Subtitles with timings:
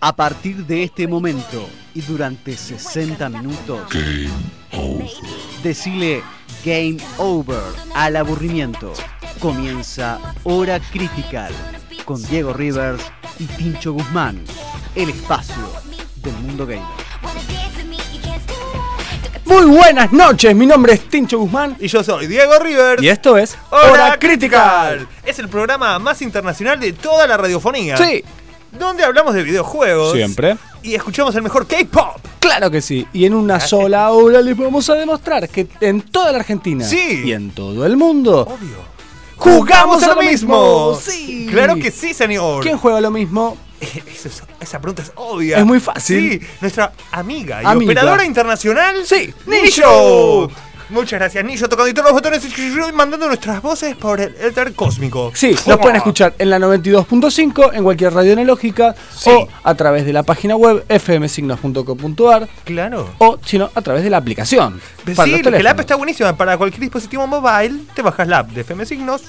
[0.00, 3.80] A partir de este momento y durante 60 minutos,
[5.62, 6.22] decile
[6.64, 7.62] Game Over
[7.94, 8.92] al aburrimiento.
[9.40, 11.52] Comienza Hora Critical
[12.04, 13.02] con Diego Rivers
[13.38, 14.42] y Tincho Guzmán,
[14.94, 15.68] el espacio
[16.22, 17.01] del mundo gamer.
[19.52, 23.02] Muy buenas noches, mi nombre es Tincho Guzmán Y yo soy Diego Rivers.
[23.02, 25.06] y esto es Hora Critical.
[25.26, 27.98] Es el programa más internacional de toda la radiofonía.
[27.98, 28.24] Sí,
[28.72, 30.14] Donde hablamos de videojuegos.
[30.14, 30.56] siempre.
[30.82, 32.16] Y escuchamos el mejor K-pop.
[32.40, 33.06] Claro que sí.
[33.12, 37.22] Y en una sola hora les vamos a demostrar que en toda la Argentina Sí.
[37.26, 38.78] y en todo el mundo Obvio.
[39.36, 40.98] jugamos a lo mismo.
[40.98, 41.46] Sí.
[41.50, 42.62] Claro que sí, señor.
[42.62, 43.58] ¿Quién juega lo mismo?
[44.06, 45.58] Eso es- esa pregunta es obvia.
[45.58, 46.40] Es muy fácil.
[46.40, 47.90] Sí, nuestra amiga y Amiga.
[47.92, 48.96] operadora internacional.
[49.04, 50.48] Sí, Nillo.
[50.88, 55.32] Muchas gracias, Nillo, tocando todos los botones y mandando nuestras voces por el éter cósmico.
[55.34, 59.30] Sí, nos pueden escuchar en la 92.5, en cualquier radio analógica Sí.
[59.30, 63.08] o a través de la página web fmsignos.com.ar Claro.
[63.18, 64.82] o si no, a través de la aplicación.
[65.16, 66.36] Para sí, que la app está buenísima.
[66.36, 69.22] Para cualquier dispositivo mobile, te bajas la app de FM Signos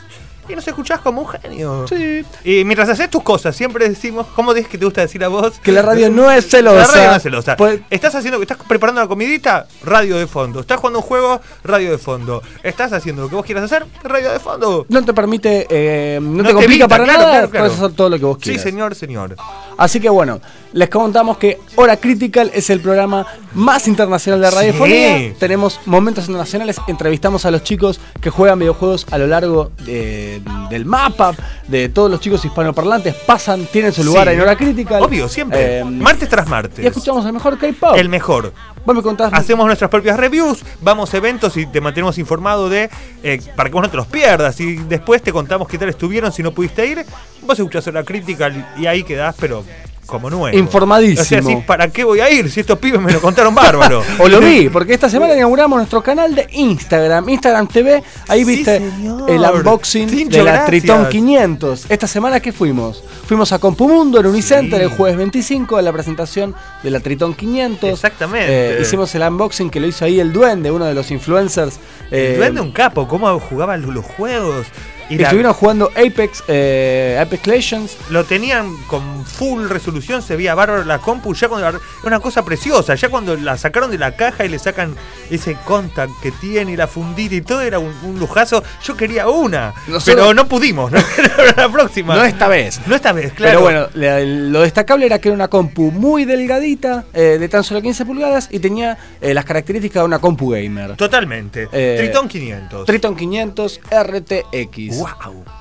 [0.49, 1.85] y nos escuchás como un genio.
[1.87, 2.23] Sí.
[2.43, 5.59] Y mientras haces tus cosas, siempre decimos, ¿cómo es que te gusta decir a vos?
[5.61, 6.77] Que la radio no es celosa.
[6.77, 7.55] La radio no es celosa.
[7.57, 10.59] Pues- Estás haciendo, estás preparando la comidita, radio de fondo.
[10.61, 12.41] Estás jugando un juego, radio de fondo.
[12.63, 14.85] Estás haciendo lo que vos quieras hacer, radio de fondo.
[14.89, 17.65] No te permite, eh, no, No te te complica evita, para claro, nada, claro, claro.
[17.67, 18.63] puedes hacer todo lo que vos Sí, quieras.
[18.63, 19.35] señor, señor.
[19.77, 20.39] Así que bueno,
[20.73, 25.17] les contamos que Hora Critical es el programa más internacional de radiofonía.
[25.17, 25.33] Sí.
[25.39, 30.32] Tenemos momentos internacionales, entrevistamos a los chicos que juegan videojuegos a lo largo de-
[30.69, 31.33] del mapa,
[31.67, 34.33] de todos los chicos hispanoparlantes, pasan, tienen su lugar Sí.
[34.35, 35.01] en Hora Critical.
[35.03, 35.79] Obvio, siempre.
[35.79, 36.83] Eh, martes tras martes.
[36.83, 37.95] y escuchamos el mejor K-pop.
[37.95, 38.53] El mejor.
[38.85, 39.31] Vos me contás.
[39.33, 42.89] Hacemos nuestras propias reviews, vamos a eventos y te mantenemos informado de
[43.23, 44.59] eh, para que vos no te los pierdas.
[44.59, 47.05] Y después te contamos qué tal estuvieron si no pudiste ir.
[47.41, 49.63] Vos escuchás la crítica y ahí quedás, pero
[50.05, 50.55] como nuevo.
[50.57, 51.21] Informadísimo.
[51.21, 54.03] O sea, sí, ¿para qué voy a ir si estos pibes me lo contaron bárbaro?
[54.19, 58.03] O lo vi, porque esta semana inauguramos nuestro canal de Instagram, Instagram TV.
[58.27, 60.67] Ahí viste el unboxing Tincho, de la gracias.
[60.67, 61.85] Tritón 500.
[61.89, 63.03] Esta semana, ¿qué fuimos?
[63.27, 64.85] Fuimos a Compumundo en Unicenter Sí.
[64.85, 67.89] el jueves 25 a la presentación de la Tritón 500.
[67.89, 68.77] Exactamente.
[68.77, 71.79] Eh, hicimos el unboxing que lo hizo ahí el Duende, uno de los influencers.
[72.11, 74.67] eh, El duende un capo, cómo jugaba los juegos.
[75.13, 77.97] Y la- estuvieron jugando Apex, eh, Apex Legends.
[78.09, 82.95] lo tenían con full resolución, se veía bárbaro la compu, ya cuando una cosa preciosa,
[82.95, 84.95] ya cuando la sacaron de la caja y le sacan
[85.29, 89.27] ese contact que tiene y la fundita y todo era un, un lujazo, yo quería
[89.29, 90.99] una, Nosotros- pero no pudimos, ¿no?
[91.57, 92.15] la próxima.
[92.15, 92.79] No esta vez.
[92.87, 93.63] No esta vez, claro.
[93.65, 97.81] Pero bueno, lo destacable era que era una compu muy delgadita, eh, de tan solo
[97.81, 100.95] 15 pulgadas, y tenía eh, las características de una compu gamer.
[100.95, 101.67] Totalmente.
[101.71, 102.85] Eh, Triton 500.
[102.85, 104.97] Triton 500 RTX.
[104.97, 105.02] Wow.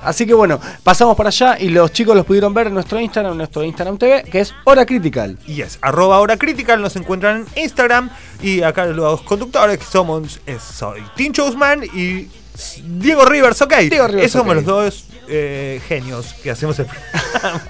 [0.03, 3.32] Así que bueno, pasamos por allá y los chicos los pudieron ver en nuestro Instagram,
[3.32, 5.38] en nuestro Instagram TV, que es Hora Critical.
[5.47, 8.10] Y es arroba hora critical, nos encuentran en Instagram.
[8.42, 12.28] Y acá los conductores que somos, es- soy Tincho Guzmán y
[12.84, 13.75] Diego Rivers, ok.
[13.88, 14.56] Diego Rivers, Esos somos ok.
[14.56, 17.62] los dos eh, genios que hacemos el programa.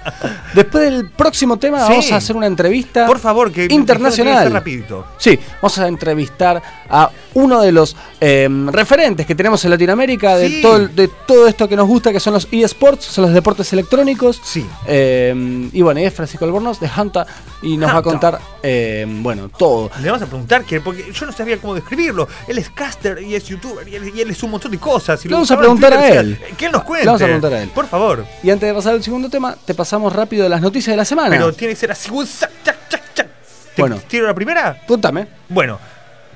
[0.53, 1.89] Después del próximo tema Sí.
[1.91, 4.43] vamos a hacer una entrevista Por favor, que internacional.
[4.47, 5.05] que rapidito.
[5.17, 6.61] Sí, vamos a entrevistar
[6.95, 11.67] a uno de los eh, referentes que tenemos en Latinoamérica de, todo, de todo esto
[11.67, 14.39] que nos gusta, que son los eSports, son los deportes electrónicos.
[14.43, 14.63] Sí.
[14.85, 17.25] Eh, y bueno, y es Francisco Albornoz de Hanta
[17.63, 19.89] y nos va a contar, eh, bueno, todo.
[19.99, 22.27] Le vamos a preguntar que, porque yo no sabía cómo describirlo.
[22.47, 25.25] Él es caster y es youtuber y él, y él es un montón de cosas.
[25.25, 26.39] Y Le vamos a preguntar a él.
[26.55, 27.05] Que él nos cuente.
[27.05, 27.69] Le vamos a preguntar a él.
[27.69, 28.23] Por favor.
[28.43, 31.31] Y antes de pasar al segundo tema, te pasamos rápido las noticias de la semana.
[31.31, 32.11] Pero tiene que ser así.
[33.75, 33.99] ¿Te Bueno.
[34.07, 34.77] tiro la primera?
[34.87, 35.27] Púntame.
[35.49, 35.79] Bueno,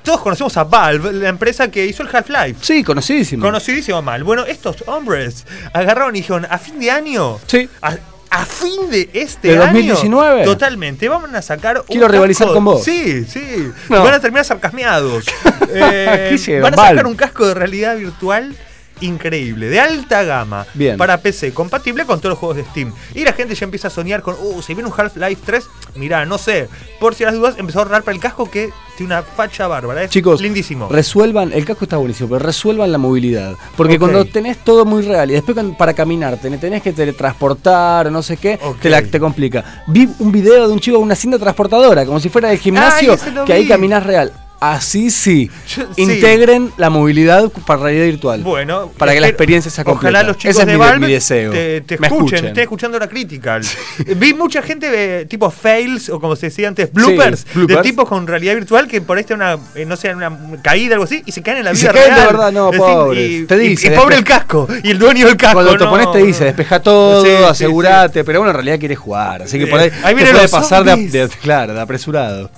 [0.08, 2.56] todos conocemos a Valve, la empresa que hizo el Half-Life.
[2.62, 3.44] Sí, conocidísimo.
[3.44, 4.24] Conocidísimo mal.
[4.24, 7.38] Bueno, estos hombres agarraron y dijeron, a fin de año.
[7.46, 7.68] Sí.
[7.82, 7.94] A,
[8.30, 9.66] a fin de este ¿De año.
[9.66, 10.44] 2019?
[10.44, 11.08] Totalmente.
[11.08, 11.78] Vamos a sacar.
[11.80, 12.82] un Quiero rivalizar casco- con vos.
[12.84, 13.70] Sí, sí.
[13.90, 14.02] No.
[14.02, 15.26] Van a terminar sarcasmeados.
[15.70, 17.10] Eh, van a sacar Valve.
[17.10, 18.56] un casco de realidad virtual
[19.00, 20.96] increíble, de alta gama, Bien.
[20.96, 22.92] para PC, compatible con todos los juegos de Steam.
[23.14, 25.64] Y la gente ya empieza a soñar con, uh, si viene un Half-Life 3,
[25.96, 26.68] mirá, no sé,
[27.00, 30.02] por si las dudas, empezó a ahorrar para el casco que tiene una facha bárbara,
[30.02, 30.88] es Chicos, lindísimo.
[30.88, 33.54] resuelvan, el casco está buenísimo, pero resuelvan la movilidad.
[33.76, 38.10] Porque cuando tenés todo muy real y después para caminar te tenés que teletransportar o
[38.10, 39.84] no sé qué, te, la, te complica.
[39.86, 43.12] Vi un video de un chico con una cinta transportadora, como si fuera del gimnasio,
[43.24, 43.68] Ay, que ahí vi.
[43.68, 44.32] caminás real.
[44.60, 45.50] Así sí.
[45.68, 46.02] Yo- sí.
[46.02, 48.40] Integren la movilidad para realidad virtual.
[48.42, 50.08] Bueno, para que la experiencia sea completa.
[50.18, 51.52] Ojalá los chicos Ese es de mi, Valve mi deseo.
[51.52, 53.60] te, te Me escuchen, estén escuchando la crítica.
[54.16, 57.76] Vi mucha gente de tipo fails o como se decía antes, bloopers, bloopers.
[57.82, 61.04] de tipos con realidad virtual que por este una, eh, no sé, una caída algo
[61.04, 62.26] así y se caen en la Y vida se caen de real.
[62.26, 63.42] verdad, no, Es decir.
[63.42, 65.54] Y, Te y- dice, y pobre despe- el casco y el dueño del casco.
[65.54, 68.78] Cuando te no, pones te dice, despeja todo, Sí, sí, asegurate, pero bueno, en realidad
[68.80, 69.42] quieres jugar.
[69.42, 69.70] Así que Sí.
[69.70, 72.50] por ahí, Ahí te puede pasar de, de- claro, de apresurado.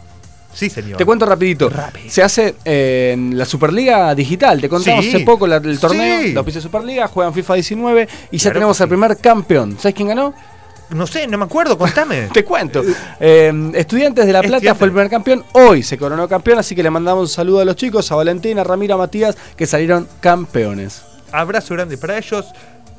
[0.52, 0.96] Sí, señor.
[0.98, 1.68] Te cuento rapidito.
[1.68, 2.10] Rápido.
[2.10, 4.60] Se hace eh, en la Superliga Digital.
[4.60, 5.14] Te contamos Sí.
[5.14, 6.32] hace poco la- el torneo, Sí.
[6.32, 8.88] la oficial Superliga, juegan FIFA 19 y ya Claro tenemos al sí.
[8.88, 9.76] primer campeón.
[9.78, 10.34] ¿Sabes quién ganó?
[10.90, 12.22] No sé, no me acuerdo, contame.
[12.32, 12.82] Te cuento.
[13.20, 15.44] Eh, Estudiantes de La Plata fue el primer campeón.
[15.52, 18.62] Hoy se coronó campeón, así que le mandamos un saludo a los chicos, a Valentina,
[18.62, 21.02] a Ramiro, a Matías, que salieron campeones.
[21.30, 22.44] Abrazo grande para ellos.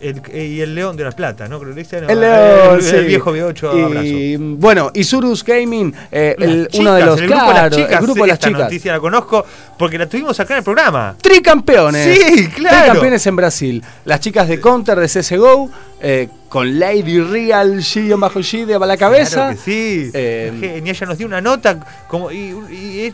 [0.01, 1.59] El- y el León de la Plata, ¿no?
[1.59, 2.19] Creo que El.
[2.19, 2.95] León, el, sí.
[2.95, 4.06] el viejo B8, abrazo.
[4.07, 7.75] Y bueno, Isurus Gaming, eh, el- chicas, uno de los el grupo de claro, las
[7.77, 8.62] chicas, el grupo de las esta chicas.
[8.63, 9.45] noticia la conozco
[9.77, 11.15] porque la tuvimos acá en el programa.
[11.21, 12.18] Tricampeones.
[12.18, 12.77] Sí, claro.
[12.77, 13.83] Tricampeones en Brasil.
[14.06, 15.69] Las chicas de Counter de CSGO,
[16.01, 19.36] eh, con Lady Real, G bajo G de a la cabeza.
[19.36, 20.12] Claro que sí.
[20.13, 23.13] Eh, Genial, ella nos dio una nota como y, y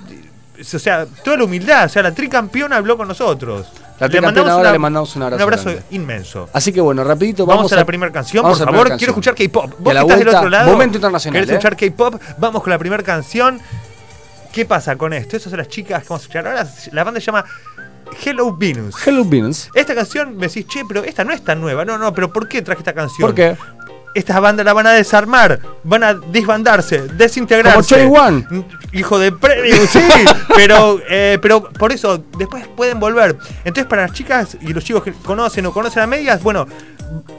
[0.59, 3.67] es- o sea, toda la humildad, o sea, la tricampeona habló con nosotros.
[3.99, 5.83] La tricampeona ahora le mandamos un abrazo grande.
[5.91, 6.49] inmenso.
[6.53, 8.97] Así que bueno, rapidito, Vamos, vamos, a la primera canción, por favor.
[8.97, 9.35] Quiero escuchar.
[9.35, 9.73] K-pop.
[9.79, 10.71] Vos que estás del otro lado.
[10.71, 11.53] momento internacional, ¿Querés ¿eh?
[11.53, 12.21] escuchar K-pop?
[12.37, 13.59] Vamos con la primera canción.
[14.51, 15.37] ¿Qué pasa con esto?
[15.37, 16.47] Esas son las chicas que vamos a escuchar.
[16.47, 17.45] Ahora la banda se llama
[18.23, 18.95] Hello Venus.
[19.05, 19.69] Hello Venus.
[19.73, 21.85] Esta canción me decís, che, pero esta no es tan nueva.
[21.85, 23.27] No, no, pero ¿por qué traje esta canción?
[23.27, 23.55] ¿Por qué?
[24.13, 28.03] Estas bandas la van a desarmar, van a desbandarse, desintegrarse.
[28.05, 28.31] Como.
[28.31, 28.63] Mm,
[28.93, 29.99] Hijo de premio, sí.
[30.55, 33.37] pero, eh, pero por eso, después pueden volver.
[33.63, 36.65] Entonces, para las chicas y los chicos que conocen o conocen a medias, bueno,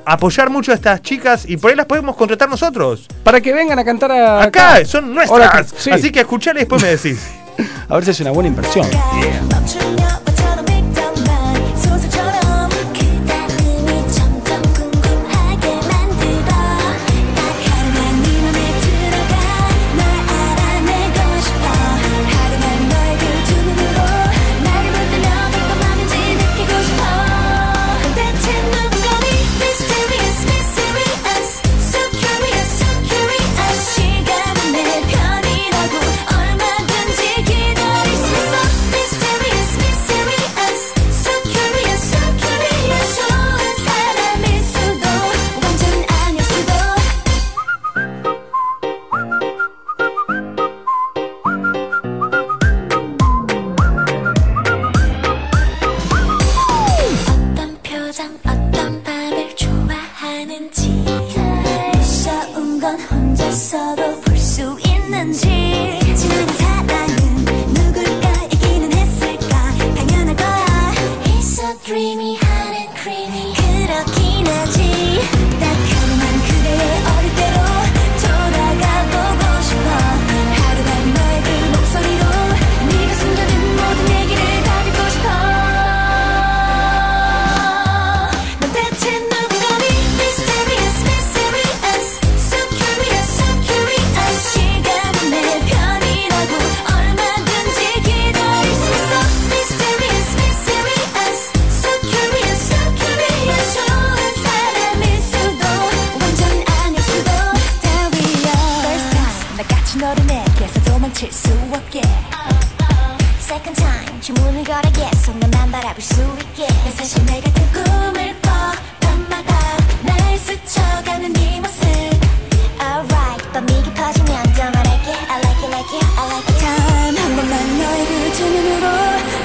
[0.05, 3.09] apoyar mucho a estas chicas y por ahí las podemos contratar nosotros.
[3.25, 5.41] Para que vengan a cantar a- Acá, son nuestras.
[5.49, 5.91] Ahora que- sí.
[5.91, 7.19] Así que escuchar y después me decís.
[7.88, 8.87] A ver si es una buena inversión.
[8.88, 10.38] 멈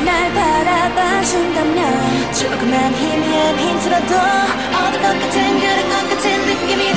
[0.03, 6.92] 날 바라봐 준다면 조금만 희미한 힌트라도 얻을 것 같은 그런 것 같은 느낌이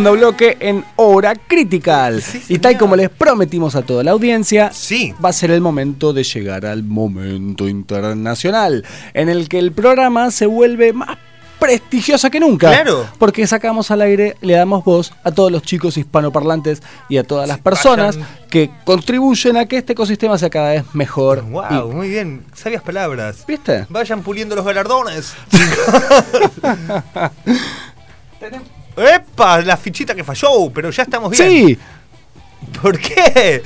[0.00, 2.22] Segundo bloque en Hora Critical.
[2.22, 5.12] Sí, y tal como les prometimos a toda la audiencia, Sí.
[5.22, 10.30] va a ser el momento de llegar al momento internacional, en el que el programa
[10.30, 11.18] se vuelve más
[11.58, 12.68] prestigiosa que nunca.
[12.70, 13.06] Claro.
[13.18, 17.46] Porque sacamos al aire, le damos voz a todos los chicos hispanoparlantes y a todas
[17.46, 18.30] las personas vayan.
[18.48, 21.42] que contribuyen a que este ecosistema sea cada vez mejor.
[21.42, 22.42] Wow, Y- muy bien.
[22.54, 23.44] Sabias palabras.
[23.46, 23.84] ¿Viste?
[23.90, 25.34] Vayan puliendo los galardones.
[29.00, 29.60] ¡Epa!
[29.62, 31.48] La fichita que falló, pero ya estamos bien.
[31.48, 31.78] Sí,
[32.82, 33.62] ¿Por qué?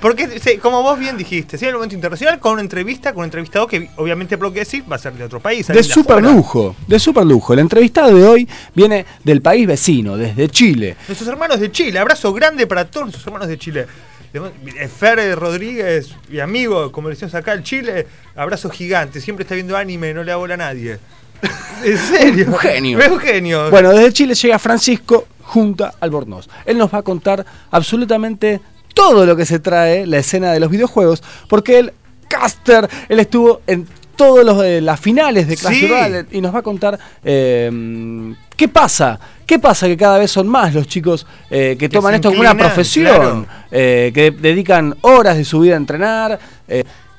[0.00, 3.66] Porque, como vos bien dijiste, sí, el momento internacional con una entrevista, con un entrevistado
[3.66, 5.66] que obviamente por lo que decir va a ser de otro país.
[5.66, 7.54] de super lujo, de super lujo.
[7.54, 10.96] El entrevistado de hoy viene del país vecino, desde Chile.
[11.08, 13.86] Nuestros hermanos de Chile, abrazo grande para todos nuestros hermanos de Chile.
[14.34, 18.06] Eh, Fer Rodríguez, mi amigo, como decimos acá en Chile,
[18.36, 20.98] abrazo gigante, siempre está viendo anime, no le hago a nadie.
[21.84, 22.46] ¿En serio?
[22.48, 22.98] Un genio.
[22.98, 23.70] Es un genio.
[23.70, 26.48] Bueno, desde Chile llega Francisco Junta Albornoz.
[26.64, 28.60] Él nos va a contar absolutamente
[28.94, 31.92] todo lo que se trae la escena de los videojuegos, porque él,
[32.28, 33.86] caster, él estuvo en
[34.16, 35.86] todas las finales de Clash Sí.
[35.88, 39.18] Royale y nos va a contar eh, qué pasa.
[39.44, 39.86] ¿Qué pasa?
[39.88, 43.44] Que cada vez son más los chicos eh, que Que toman esto como una profesión,
[43.44, 43.46] claro.
[43.70, 46.38] eh, que dedican horas de su vida a entrenar.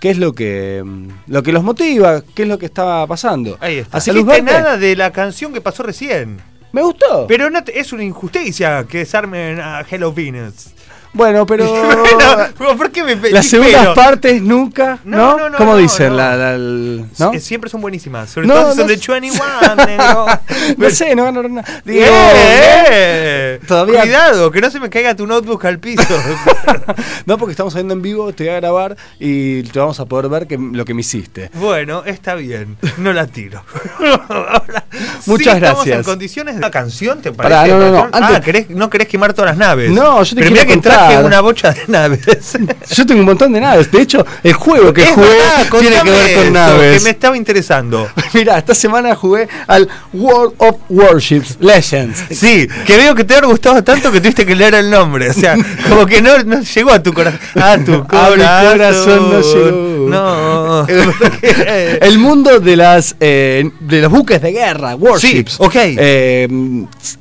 [0.05, 2.21] ¿Qué es lo que, mm, lo que los motiva?
[2.35, 3.57] ¿Qué es lo que está pasando?
[3.59, 3.97] Ahí está.
[3.97, 6.39] Así Verde, nada de la canción que pasó recién.
[6.71, 7.25] Me gustó.
[7.27, 10.74] Pero no es una injusticia que desarmen a Hello Venus.
[11.15, 11.65] Bueno, pero.
[12.77, 15.37] ¿Por qué me Las segundas pero- partes nunca, No, ¿no?
[15.37, 16.09] no, no, ¿Cómo no, dicen?
[16.09, 16.15] no.
[16.17, 17.33] La, la- el- ¿no?
[17.33, 18.29] Eh, Siempre son buenísimas.
[18.29, 19.11] Sobre No, todo si no son de sé.
[19.11, 20.25] 21, negro.
[20.77, 21.81] no sé, no ganaron nada.
[21.85, 23.59] Digo, ¡Eh!
[23.67, 26.03] Todavía- Cuidado, que no se me caiga tu notebook al piso.
[27.25, 30.29] no, porque estamos saliendo en vivo, te voy a grabar y te vamos a poder
[30.29, 31.49] ver que, lo que me hiciste.
[31.53, 32.77] bueno, está bien.
[32.97, 33.63] No la tiro.
[34.29, 34.85] Ahora,
[35.25, 35.97] Muchas sí estamos gracias.
[35.97, 37.55] en condiciones de la canción, ¿te parece?
[37.55, 39.91] Pará, no, no, no, antes- Ah, ¿querés- no querés quemar todas las naves.
[39.91, 40.73] No, yo te Pero quiero que
[41.07, 42.19] traje una bocha de naves.
[42.95, 43.91] Yo tengo un montón de naves.
[43.91, 46.97] De hecho, el juego que jugué verdad, tiene que ver con naves.
[46.97, 48.09] Que me estaba interesando.
[48.33, 52.23] Mira, esta semana jugué al World of Warships Legends.
[52.31, 55.29] Sí, que veo que te ha gustado tanto que tuviste que leer el nombre.
[55.29, 55.55] O sea,
[55.89, 57.39] como que no, no llegó a tu corazón.
[57.55, 58.71] A tu A mi corazón.
[58.71, 59.94] corazón no llegó.
[60.09, 60.85] No.
[62.01, 65.53] El mundo de las eh, de los buques de guerra, warships.
[65.53, 65.75] Sí, ok.
[65.75, 66.47] Eh,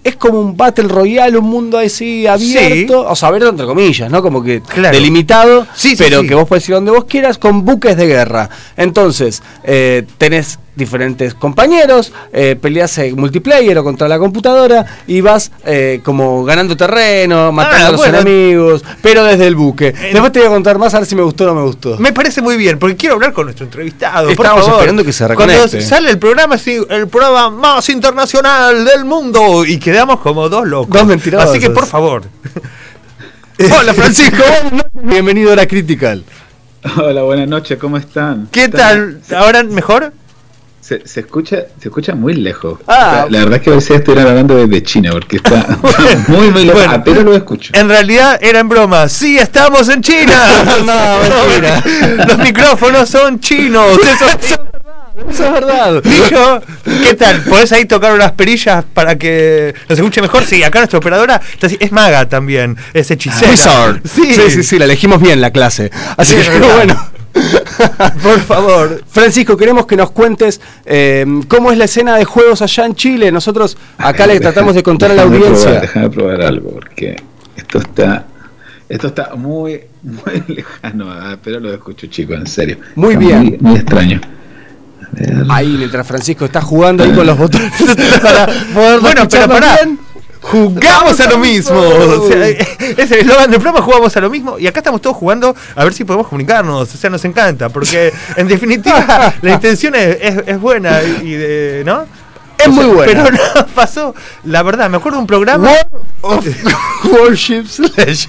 [0.03, 4.23] es como un battle royale, un mundo así abierto, o sea, abierto entre comillas, ¿no?
[4.23, 4.95] Como que Claro.
[4.97, 8.49] delimitado, Sí, pero que vos podés ir donde vos quieras con buques de guerra.
[8.77, 15.53] Entonces, eh, tenés diferentes compañeros, eh, peleas en multiplayer o contra la computadora y vas
[15.65, 19.93] eh, como ganando terreno, matando Ah, a los enemigos, pero desde el buque.
[19.93, 21.97] Después te voy a contar más a ver si me gustó o no me gustó.
[21.99, 24.25] Me parece muy bien, porque quiero hablar con nuestro entrevistado.
[24.35, 24.75] por Estamos favor.
[24.81, 25.81] esperando que se Cuando reconecte.
[25.83, 29.65] sale el programa, sí, el programa más internacional del mundo.
[29.65, 30.91] Y quedamos como dos locos.
[30.99, 31.51] Dos mentirosos.
[31.51, 32.23] Así que por favor.
[33.79, 34.43] Hola Francisco,
[34.95, 36.25] bienvenido a la Critical.
[36.97, 38.49] Hola, buenas noches, ¿cómo están?
[38.51, 39.21] ¿Qué tal?
[39.35, 40.13] ¿Ahora mejor?
[40.87, 42.79] Se, se escucha se escucha muy lejos.
[42.87, 43.09] Ah.
[43.09, 45.79] O sea, la verdad es que hoy se estuvieran hablando desde China porque está
[46.29, 46.83] muy, muy lejos.
[46.83, 46.93] Bueno.
[46.93, 47.73] Apenas lo escucho.
[47.75, 49.09] En realidad era en broma.
[49.09, 50.43] Sí, estamos en China.
[50.85, 51.83] No, mentira.
[52.29, 53.99] Los micrófonos son chinos.
[53.99, 54.59] Eso-
[55.31, 56.03] Eso es verdad.
[56.03, 57.41] Dicho, ¿qué tal?
[57.43, 60.45] ¿Podés ahí tocar unas perillas para que nos escuche mejor?
[60.45, 63.51] Sí, acá nuestra operadora está así- es maga también, es hechicera.
[63.51, 64.01] Wizard.
[64.05, 65.91] Sí, sí, sí, sí, la elegimos bien la clase.
[66.17, 67.11] Así Sí, que bueno.
[68.23, 69.03] Por favor.
[69.07, 73.33] Francisco, queremos que nos cuentes eh, cómo es la escena de juegos allá en Chile.
[73.33, 75.65] Nosotros acá le tratamos de contar a la audiencia.
[75.65, 77.17] Probar, déjame probar algo porque
[77.57, 78.27] esto está
[78.89, 82.79] esto está muy muy lejano, ah, pero lo escucho chico, en serio.
[82.95, 83.41] Muy Está bien.
[83.41, 84.21] Muy, muy extraño.
[85.49, 87.71] Ahí, mientras Francisco está jugando ahí con los botones
[88.23, 89.79] para poder Bueno, pero pará.
[90.45, 91.81] Jugamos a lo mismo.
[92.25, 94.59] O sea, es el eslogan del programa, jugamos a lo mismo.
[94.59, 96.95] Y acá estamos todos jugando a ver si podemos comunicarnos.
[96.95, 97.69] O sea, nos encanta.
[97.71, 101.83] Porque en definitiva la intención es, es- es buena y de.
[101.85, 102.05] ¿No?
[102.57, 103.25] Es O muy buena.
[103.25, 104.15] Pero no pasó.
[104.45, 105.71] La verdad, me acuerdo de un programa.
[106.21, 106.47] Of
[107.05, 108.29] Warships Legends.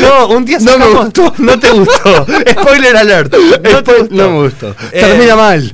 [0.00, 1.34] No, un día No me sacamos- gustó.
[1.38, 2.26] No te gustó.
[2.50, 3.32] Spoiler alert.
[3.34, 4.14] No, te gustó.
[4.14, 4.76] no me gustó.
[4.92, 5.72] Eh, Termina mal.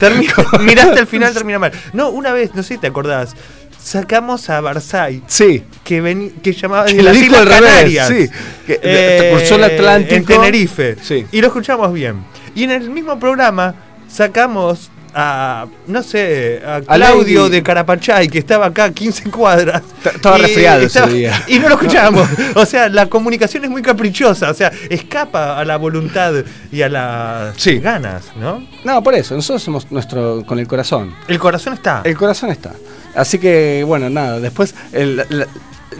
[0.60, 1.72] miraste al final, termina mal.
[1.92, 3.34] No, una vez, no sé si te acordás,
[3.80, 5.22] sacamos a Barzai.
[5.26, 5.62] Sí.
[5.84, 8.28] Que, veni- que llamaba Que de lo las Islas revés, sí.
[8.66, 10.14] Que, Eh, cruzó el Atlántico.
[10.16, 10.96] En Tenerife.
[11.02, 11.26] Sí.
[11.32, 12.24] Y lo escuchamos bien.
[12.54, 13.74] Y en el mismo programa
[14.08, 19.82] sacamos a, no sé, a Claudio de Carapachay, que estaba acá a 15 cuadras.
[20.02, 21.44] T- estaba Y resfriado ese día.
[21.48, 22.28] Y no lo escuchábamos.
[22.54, 24.50] o sea, la comunicación es muy caprichosa.
[24.50, 26.34] O sea, escapa a la voluntad
[26.70, 27.78] y a las Sí.
[27.78, 28.62] ganas, ¿no?
[28.84, 31.14] No, por eso, nosotros somos nuestro con el corazón.
[31.26, 32.02] El corazón está.
[32.04, 32.72] El corazón está.
[33.18, 35.46] Así que, bueno, nada, después el- la-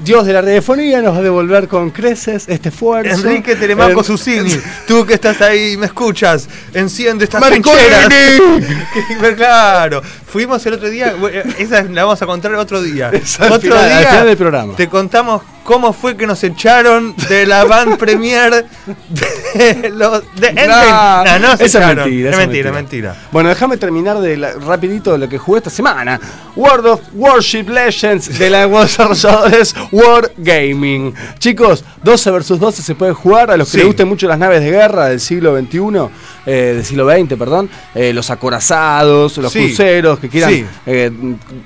[0.04, 3.26] dios de la radiofonía nos va a devolver con creces este esfuerzo.
[3.28, 4.54] Enrique Telemaco Susini,
[4.86, 8.08] tú que estás ahí me escuchas, enciende estas trincheras.
[9.36, 11.14] Claro, fuimos el otro día,
[11.58, 13.10] esa la vamos a contar el otro día.
[13.12, 14.76] Es otro final, al final del programa.
[14.76, 18.64] te contamos cómo fue que nos echaron de la van premier
[19.12, 20.66] de los de Endgame.
[20.90, 21.96] No, No, no se esa es echaron.
[22.04, 22.72] mentira, es esa mentira, mentira.
[22.72, 23.28] mentira.
[23.30, 26.18] Bueno, déjame terminar de la- rapidito de lo que jugué esta semana.
[26.56, 31.12] World of Warship Legends de los desarrolladores Wargaming.
[31.38, 33.50] Chicos, 12 versus 12 se puede jugar.
[33.50, 33.76] A los que Sí.
[33.78, 36.08] les gusten mucho las naves de guerra del siglo XXI,
[36.46, 39.66] eh, del siglo XX, perdón, eh, los acorazados, los Sí.
[39.66, 40.64] cruceros que quieran Sí.
[40.86, 41.10] eh,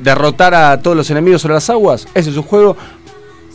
[0.00, 2.08] derrotar a todos los enemigos sobre las aguas.
[2.14, 2.76] Ese es un juego.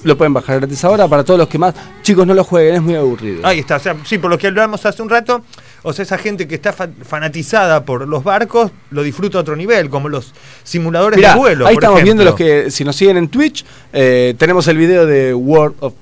[0.08, 1.76] Lo pueden bajar gratis ahora para todos los que más.
[2.02, 3.46] Chicos, no lo jueguen, es muy aburrido.
[3.46, 5.44] Ahí está, o sea, sí, por lo que hablamos hace un rato,
[5.84, 9.56] o sea, esa gente que está fa- fanatizada por los barcos lo disfruta a otro
[9.56, 10.34] nivel, como los
[10.64, 11.68] simuladores Mirá, de vuelo.
[11.68, 15.06] ahí por estamos viendo los que, si nos siguen en Twitch, eh, tenemos el video
[15.06, 15.94] de World of...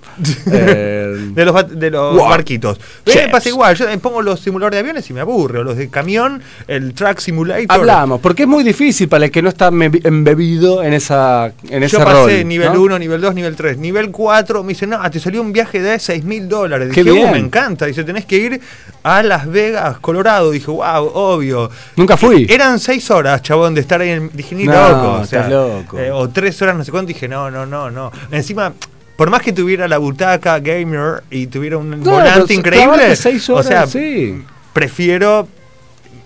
[0.52, 2.30] eh, De los, ba- de los Wow.
[2.30, 2.80] barquitos.
[3.06, 3.28] Me Chips.
[3.32, 6.42] pasa igual, yo pongo los simuladores de aviones y me aburre, o los de camión,
[6.68, 7.66] el Track Simulator.
[7.70, 11.98] hablamos, porque es muy difícil para el que no está embebido en esa en ese
[11.98, 12.82] Yo pasé rol, nivel ¿no?
[12.82, 13.78] 1, nivel 2, nivel 3.
[13.78, 16.90] Nivel 4 me dice, no, te salió un viaje de 6 mil dólares.
[16.90, 17.32] Dije, "Uh, bien.
[17.32, 17.86] me encanta.
[17.86, 18.62] Dice, tenés que ir
[19.04, 20.52] a Las Vegas, Colorado.
[20.52, 21.70] Dije, wow, obvio.
[21.96, 22.46] Nunca fui.
[22.50, 24.10] Eran 6 horas, chabón, de estar ahí.
[24.12, 25.12] En, dije, ni No, loco.
[25.22, 26.00] O, sea, estás loco.
[26.00, 27.08] eh, o 3 horas, no sé cuánto.
[27.10, 28.12] Dije, no, no, no, no.
[28.32, 28.74] Encima,
[29.16, 33.64] por más que tuviera la butaca gamer y tuviera un No, volante increíble, seis o
[33.64, 34.44] sea, sí.
[34.74, 35.48] prefiero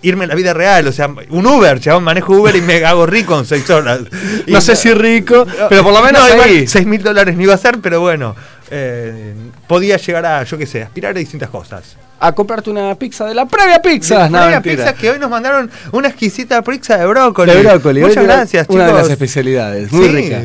[0.02, 0.88] irme en la vida real.
[0.88, 4.00] O sea, un Uber, chabón, manejo Uber y me hago rico en 6 horas.
[4.48, 6.66] Y No sé si rico, pero por lo menos no, ahí.
[6.68, 8.36] 6 mil dólares no iba a ser, pero bueno,
[8.72, 9.34] eh,
[9.68, 11.98] podía llegar a, yo qué sé, aspirar a distintas cosas.
[12.22, 14.24] A comprarte una pizza de la previa pizza.
[14.24, 14.62] De No, Previa.
[14.62, 17.52] Pizza que hoy nos mandaron una exquisita pizza de brócoli.
[17.52, 18.02] De brócoli.
[18.02, 19.02] Muchas hoy era gracias, Una de chicos.
[19.04, 19.92] las especialidades.
[19.92, 20.12] Muy Sí.
[20.14, 20.42] rica.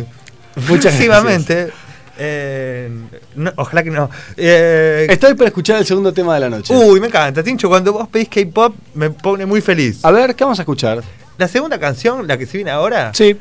[0.68, 1.70] Muchas Próximamente.
[2.18, 2.90] Eh,
[3.37, 4.11] no, ojalá que no.
[4.37, 6.75] Eh, Estoy para escuchar el segundo tema de la noche.
[6.75, 7.68] uy, me encanta, Tincho.
[7.68, 10.04] Cuando vos pedís K-pop, me pone muy feliz.
[10.04, 11.02] A ver, ¿qué vamos a escuchar?
[11.38, 13.37] La segunda canción, la que se viene ahora, Sí.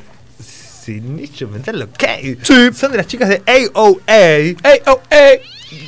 [0.84, 2.04] sin nicho mental, ok.
[2.42, 2.70] Sí.
[2.76, 4.56] Son de las chicas de AOA.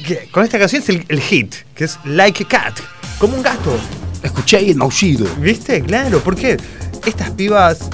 [0.08, 2.80] Que con esta canción es el, el hit, que es Like a Cat,
[3.20, 3.77] como un gato.
[4.24, 5.27] Escuché ahí el maullido.
[5.39, 5.82] ¿Viste?
[5.82, 6.58] Claro, porque
[7.06, 7.88] estas pibas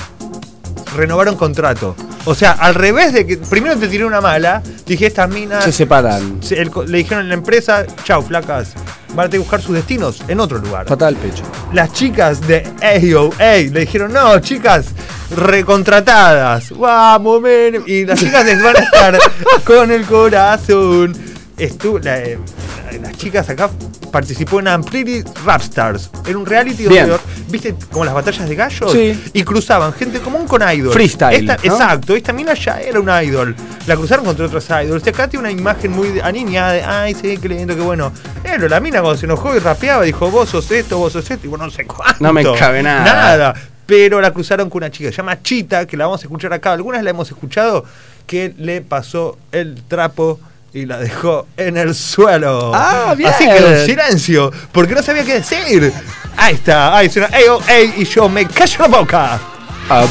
[0.96, 1.96] renovaron contrato.
[2.26, 5.72] O sea, al revés de que primero te tiré una mala, dije estas minas Se
[5.72, 6.38] separan.
[6.44, 8.74] se- el co- le dijeron en la empresa, chau flacas,
[9.10, 10.86] van a tener que buscar sus destinos en otro lugar.
[10.86, 11.44] Patada al pecho.
[11.74, 14.86] Las chicas de AOA le dijeron, no, chicas,
[15.66, 16.78] recontratadas.
[16.78, 17.84] Vamos, men.
[17.88, 19.20] Y las chicas les van a estar
[19.66, 21.16] con el corazón.
[21.58, 22.40] Estu la- eh,
[23.02, 23.70] las chicas acá
[24.12, 26.10] participó en Ampli Rap Stars.
[26.28, 27.08] Era un reality Bien.
[27.08, 28.92] donde, viste, como las batallas de gallos.
[28.92, 29.20] Sí.
[29.34, 30.94] Y cruzaban gente común con idol.
[30.94, 31.74] Freestyle, Esta- ¿no?
[31.74, 33.56] Exacto, esta mina ya era una idol.
[33.88, 35.06] La cruzaron contra otras idols.
[35.06, 38.12] Y acá tiene una imagen muy aniñada de, ay, sí, qué lindo, qué bueno.
[38.44, 41.46] Pero la mina cuando se enojó y rapeaba dijo, vos sos esto, vos sos esto,
[41.48, 42.18] y bueno, no sé cuánto.
[42.24, 43.04] No me cabe nada.
[43.04, 43.54] Nada.
[43.86, 46.72] Pero la cruzaron con una chica, se llama Chita, que la vamos a escuchar acá.
[46.74, 47.84] Algunas la hemos escuchado,
[48.26, 50.40] que le pasó el trapo
[50.74, 52.72] y la dejó en el suelo.
[52.74, 53.30] Ah, bien.
[53.30, 55.92] Así que en silencio, porque no sabía qué decir.
[56.38, 59.40] Ahí está, ahí suena, ey, oh, ey, y yo me callo la boca.
[59.90, 60.06] A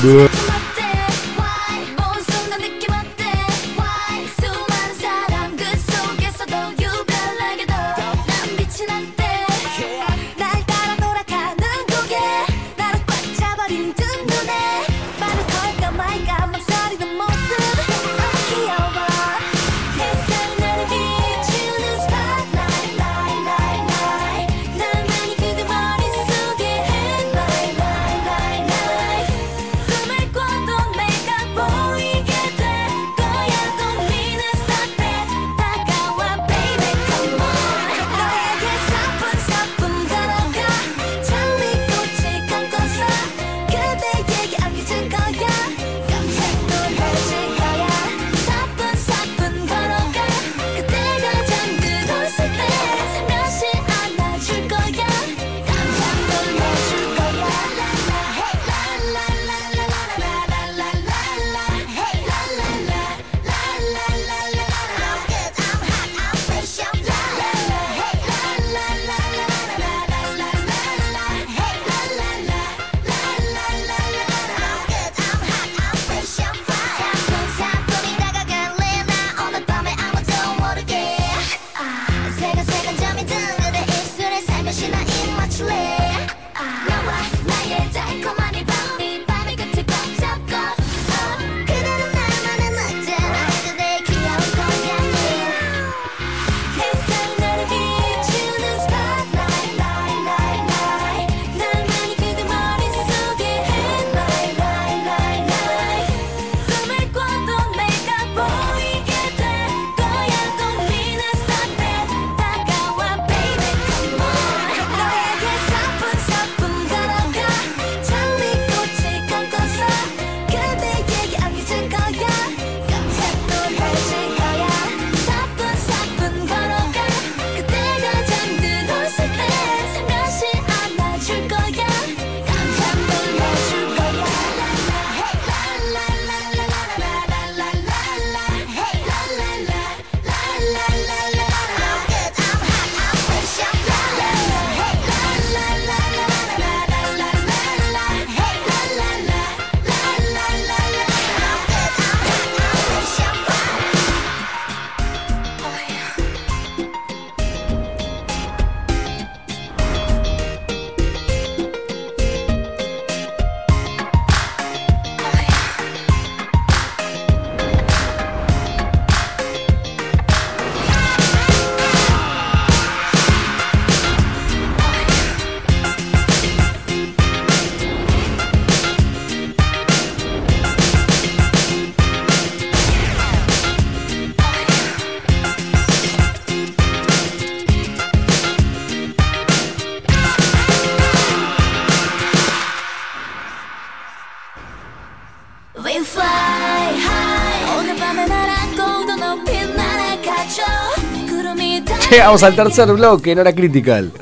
[202.31, 204.13] Llegamos al tercer bloque en hora critical.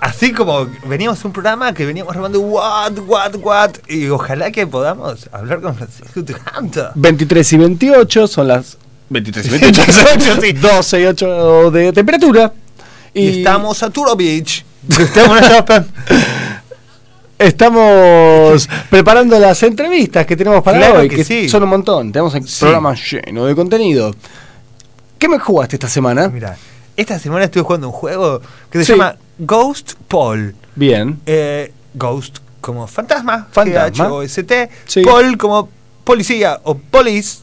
[0.00, 3.70] Así como veníamos a un programa que veníamos grabando what, what, what.
[3.88, 6.92] Y ojalá que podamos hablar con Francisco Tejanta.
[6.94, 8.78] 23 y 28 son las
[9.10, 10.52] 23 y 28, sí.
[10.60, 12.52] 12 y 8 de temperatura.
[13.12, 14.64] Y, estamos a Turo Beach.
[17.38, 21.48] Estamos preparando las entrevistas que tenemos para Claro hoy, que que sí.
[21.50, 22.12] son un montón.
[22.12, 22.60] Tenemos el Sí.
[22.60, 24.14] programa lleno de contenido.
[25.18, 26.28] ¿Qué me jugaste esta semana?
[26.28, 26.56] Mira,
[26.96, 28.92] esta semana estuve jugando un juego que se Sí.
[28.92, 30.54] llama Ghost Paul.
[30.76, 31.20] Bien.
[31.26, 34.04] Eh, Ghost como fantasma, Fantasma.
[34.06, 35.02] G-H-O-S-T, Sí.
[35.02, 35.68] Paul como
[36.04, 37.38] policía o police,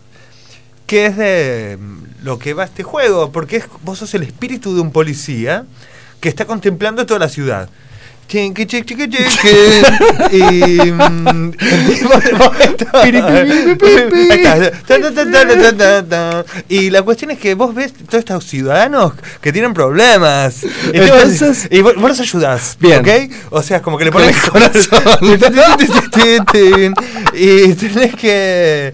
[0.87, 4.73] que es de mm, lo que va este juego, porque es, vos sos el espíritu
[4.75, 5.65] de un policía
[6.19, 7.69] que está contemplando toda la ciudad.
[8.31, 10.93] Chinqui, chiqui, chiqui, chiqui.
[16.69, 20.67] y y la cuestión es que vos ves todos estos ciudadanos que tienen problemas y,
[20.91, 23.01] te- Entonces- y vos, vos los ayudás Bien.
[23.01, 23.09] ¿ok?
[23.49, 24.35] o sea es como que le pones el
[27.33, 28.93] y tenés que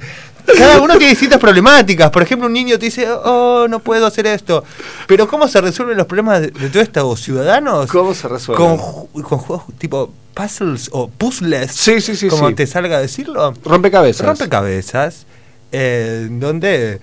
[0.57, 2.09] cada uno tiene distintas problemáticas.
[2.11, 4.63] Por ejemplo, un niño te dice, oh, no puedo hacer esto.
[5.07, 7.89] Pero ¿cómo se resuelven los problemas de, de todos estos ciudadanos?
[7.91, 8.65] ¿Cómo se resuelven?
[8.65, 11.71] Con, ju- con juegos tipo puzzles o puzzles.
[11.71, 12.55] Sí, sí, sí, Como sí.
[12.55, 13.53] te salga a decirlo.
[13.65, 14.25] Rompecabezas.
[14.25, 15.25] Rompecabezas.
[15.71, 16.99] eh, donde.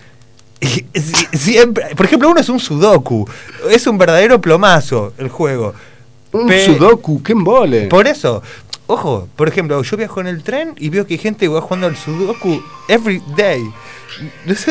[1.33, 3.29] siempre, por ejemplo, uno es un sudoku.
[3.71, 5.75] Es un verdadero plomazo el juego.
[6.33, 7.87] Un Pe- sudoku, qué embole.
[7.87, 8.43] Por eso,
[8.87, 11.61] ojo, por ejemplo, yo viajo en el tren y veo que hay gente que va
[11.61, 13.63] jugando al Sudoku every day.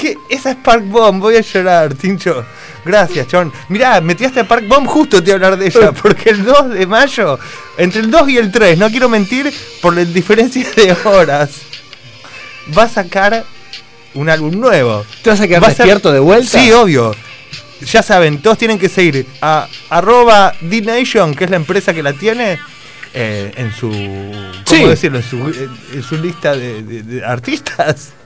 [0.00, 0.16] ¿qué?
[0.28, 2.44] Esa es Park Bomb, voy a llorar, Tincho.
[2.84, 3.52] Gracias, John.
[3.68, 6.44] Mirá, me tiraste a Park Bomb justo te iba a hablar de ella, porque el
[6.44, 7.38] 2 de mayo,
[7.78, 11.50] entre el 2 y el 3, no quiero mentir por la diferencia de horas,
[12.76, 13.44] va a sacar
[14.14, 15.04] un álbum nuevo.
[15.22, 16.58] ¿Te vas a quedar Va a ser- despierto de vuelta?
[16.58, 17.14] Sí, obvio.
[17.82, 22.14] Ya saben, todos tienen que seguir a arroba D-Nation, que es la empresa que la
[22.14, 22.58] tiene,
[23.16, 23.88] eh, en su.
[23.90, 24.84] ¿Cómo Sí.
[24.84, 25.18] decirlo?
[25.18, 25.36] En su,
[25.94, 28.10] en- su lista de, de- de artistas.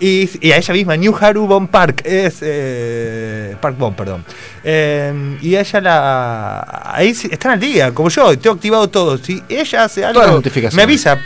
[0.00, 2.38] Y, y a ella misma, New Haru Bomb Park, es.
[2.40, 4.24] eh, Park Bomb, perdón.
[4.64, 6.82] Eh, y ella la.
[6.94, 9.18] Ahí están al día, como yo, tengo activado todo.
[9.18, 11.18] Si ella hace algo, me avisa.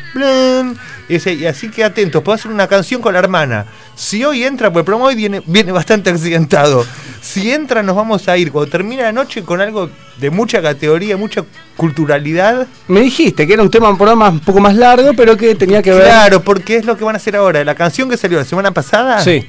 [1.09, 3.67] y, dice, y así que atentos, puedo hacer una canción con la hermana.
[3.95, 6.85] Si hoy entra, pues el programa hoy viene, viene bastante accidentado.
[7.21, 11.17] Si entra, nos vamos a ir cuando termina la noche con algo de mucha categoría,
[11.17, 11.45] mucha
[11.77, 12.67] culturalidad.
[12.89, 15.83] Me dijiste que era un tema un programa un poco más largo, pero que tenía
[15.83, 16.05] que ver.
[16.05, 17.65] Claro, porque es lo que van a hacer ahora.
[17.65, 19.47] La canción que salió la semana pasada Sí.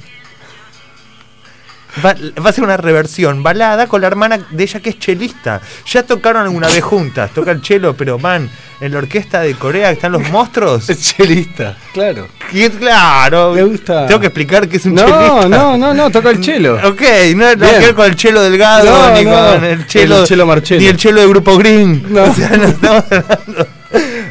[2.04, 5.60] Va, va a ser una reversión balada con la hermana de ella que es chelista.
[5.86, 8.48] Ya tocaron alguna vez juntas, toca el chelo, pero man,
[8.80, 10.88] en la orquesta de Corea están los monstruos.
[10.90, 12.28] Es chelista, claro.
[12.78, 14.06] Claro, Me gusta.
[14.06, 15.48] tengo que explicar que es un No, chelista.
[15.48, 16.76] no, no, no, toca el chelo.
[16.86, 17.02] Ok,
[17.34, 17.58] no Bien.
[17.58, 20.80] que ver con el chelo delgado, No, ni no, con el chelo, el chelo Marcello.
[20.80, 22.04] ni el chelo de Grupo Green.
[22.08, 22.22] No.
[22.26, 23.66] O sea, no estamos hablando.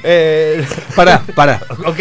[0.08, 0.64] Eh,
[0.96, 1.60] Pará, pará.
[1.84, 2.00] ok,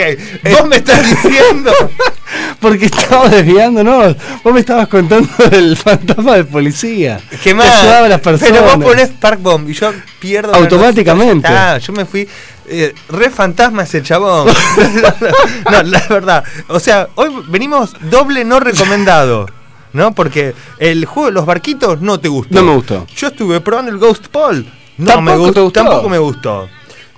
[0.53, 1.73] vos me estás diciendo.
[2.61, 4.17] Porque estaba desviándonos.
[4.43, 7.19] Vos me estabas contando del fantasma de policía.
[7.43, 8.53] Que más, a las personas.
[8.53, 10.55] Pero vos ponés Park Bomb y yo pierdo.
[10.55, 11.47] Automáticamente.
[11.49, 12.29] está, yo me fui.
[12.69, 14.49] eh, re fantasma ese chabón.
[15.71, 16.45] no, la verdad.
[16.69, 19.47] O sea, hoy venimos doble no recomendado.
[19.93, 20.13] ¿No?
[20.13, 22.55] Porque el juego de los barquitos no te gustó.
[22.55, 23.07] No me gustó.
[23.17, 24.67] Yo estuve probando el Ghost Paul.
[24.99, 25.81] No ¿Tampoco me gustó, te gustó?
[25.83, 26.69] Tampoco me gustó.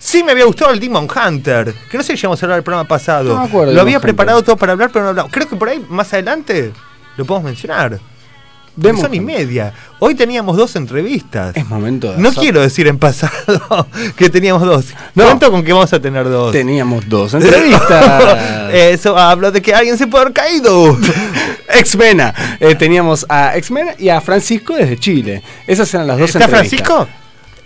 [0.06, 2.62] Sí me había gustado el Demon Hunter, que no sé si llegamos a hablar del
[2.62, 3.34] programa pasado.
[3.34, 4.46] No me acuerdo Lo había Demon preparado Hunter.
[4.46, 5.32] todo para hablar, pero no hablamos.
[5.32, 6.72] Creo que por ahí, más adelante,
[7.16, 7.98] lo podemos mencionar.
[8.76, 9.72] Demon Son y media.
[9.98, 11.56] Hoy teníamos dos entrevistas.
[11.56, 13.32] Es momento de No hacer- quiero decir en pasado
[14.16, 14.84] que teníamos dos.
[15.16, 15.24] No.
[15.24, 16.52] ¿Cuánto con que vamos a tener dos?
[16.52, 17.34] Teníamos dos
[17.80, 18.72] entrevistas.
[18.72, 20.96] Eso hablo de que alguien se puede haber caído.
[21.68, 22.32] Exmena.
[22.60, 25.42] Eh, teníamos a Exmena y a Francisco desde Chile.
[25.66, 26.86] Esas eran las dos ¿Está entrevistas.
[26.86, 27.08] Francisco?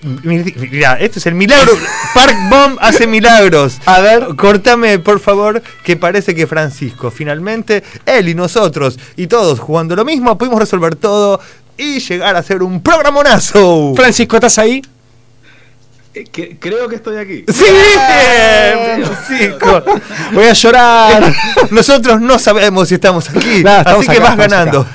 [0.03, 1.73] Mira, esto es el milagro.
[2.15, 3.79] Park Bomb hace milagros.
[3.85, 4.29] A ver.
[4.37, 10.05] Cortame, por favor, que parece que Francisco, finalmente, él y nosotros, y todos jugando lo
[10.05, 11.41] mismo, pudimos resolver todo
[11.77, 13.93] y llegar a hacer un programonazo.
[13.95, 14.83] Francisco, ¿estás ahí?
[16.13, 17.45] Eh, que- creo que estoy aquí.
[17.47, 17.65] ¡Sí!
[19.05, 19.83] Francisco.
[20.33, 21.33] Voy a llorar.
[21.71, 24.87] Nosotros no sabemos si estamos aquí, Nada, estamos así que acá, vas ganando.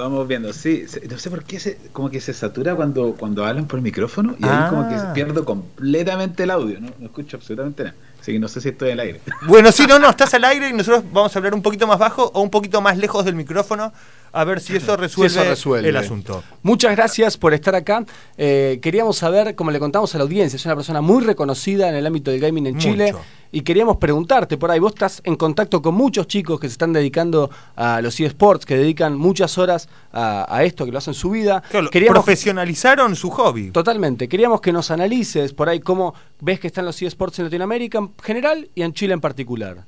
[0.00, 3.44] Va- Vamos viendo, sí, no sé por qué se, como que se satura cuando, cuando
[3.44, 5.12] hablan por el micrófono y ahí como que Ah.
[5.12, 7.96] pierdo completamente el audio, no, no escucho absolutamente nada.
[8.20, 9.20] Así que no sé si estoy al aire.
[9.46, 11.98] Bueno, sí, no, no, estás al aire y nosotros vamos a hablar un poquito más
[11.98, 13.92] bajo o un poquito más lejos del micrófono.
[14.32, 15.88] A ver si eso resuelve, Sí, eso resuelve.
[15.88, 16.42] el asunto.
[16.62, 18.04] Muchas gracias por estar acá.
[18.36, 21.94] Eh, queríamos saber, como le contamos a la audiencia, es una persona muy reconocida en
[21.96, 22.88] el ámbito del gaming en Mucho.
[22.88, 23.14] Chile.
[23.52, 26.92] Y queríamos preguntarte por ahí, vos estás en contacto con muchos chicos que se están
[26.92, 31.30] dedicando a los eSports, que dedican muchas horas a, a esto, que lo hacen su
[31.30, 31.60] vida.
[31.68, 33.72] Claro, Queríamos profesionalizaron su hobby.
[33.72, 34.28] Totalmente.
[34.28, 38.12] Queríamos que nos analices por ahí cómo ves que están los eSports en Latinoamérica en
[38.22, 39.84] general y en Chile en particular.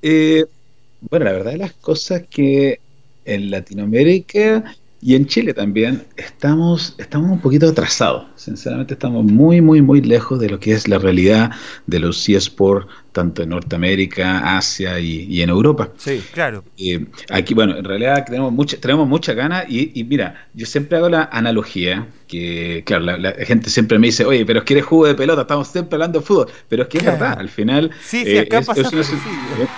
[0.00, 0.46] Eh,
[1.10, 2.80] bueno, la verdad de las cosas que
[3.24, 4.64] en Latinoamérica
[5.04, 8.26] y en Chile también estamos, estamos un poquito atrasados.
[8.36, 11.50] Sinceramente estamos muy, muy, muy lejos de lo que es la realidad
[11.88, 15.90] de los eSports, tanto en Norteamérica, Asia y, y en Europa.
[15.96, 16.22] Sí.
[16.32, 16.64] Claro.
[16.78, 20.98] Eh, aquí, bueno, en realidad tenemos mucha, tenemos mucha ganas y, y mira, yo siempre
[20.98, 24.72] hago la analogía que, claro, la, la gente siempre me dice, oye, pero es que
[24.74, 27.14] eres jugo de pelota, estamos siempre hablando de fútbol, pero es que Claro.
[27.14, 29.18] es verdad, al final Sí, sí, eh, es, pasa es una, parecido.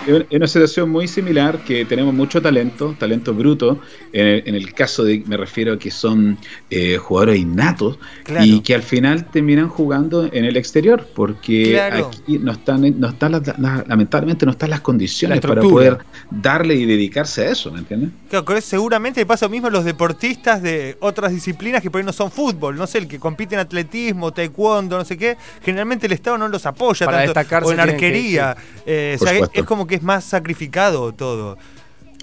[0.06, 3.80] es una- es una situación muy similar, que tenemos mucho talento, talento bruto,
[4.12, 6.38] en el, en el caso de, me refiero a que son
[6.70, 8.44] eh, jugadores innatos Claro.
[8.44, 12.10] y que al final terminan jugando en el exterior, porque Claro.
[12.22, 15.98] aquí no están, no están las- las- lamentablemente no están las condiciones La para poder
[16.30, 18.10] darle y dedicarse a eso, ¿me entiendes?
[18.28, 22.04] Claro, que seguramente pasa lo mismo a los deportistas de otras disciplinas que por ahí
[22.06, 26.06] no son fútbol, no sé, el que compite en atletismo, taekwondo, no sé qué, generalmente
[26.06, 28.56] el Estado no los apoya Para tanto, destacarse o en que- arquería,
[28.86, 31.56] eh, o sea, es como que es más sacrificado todo.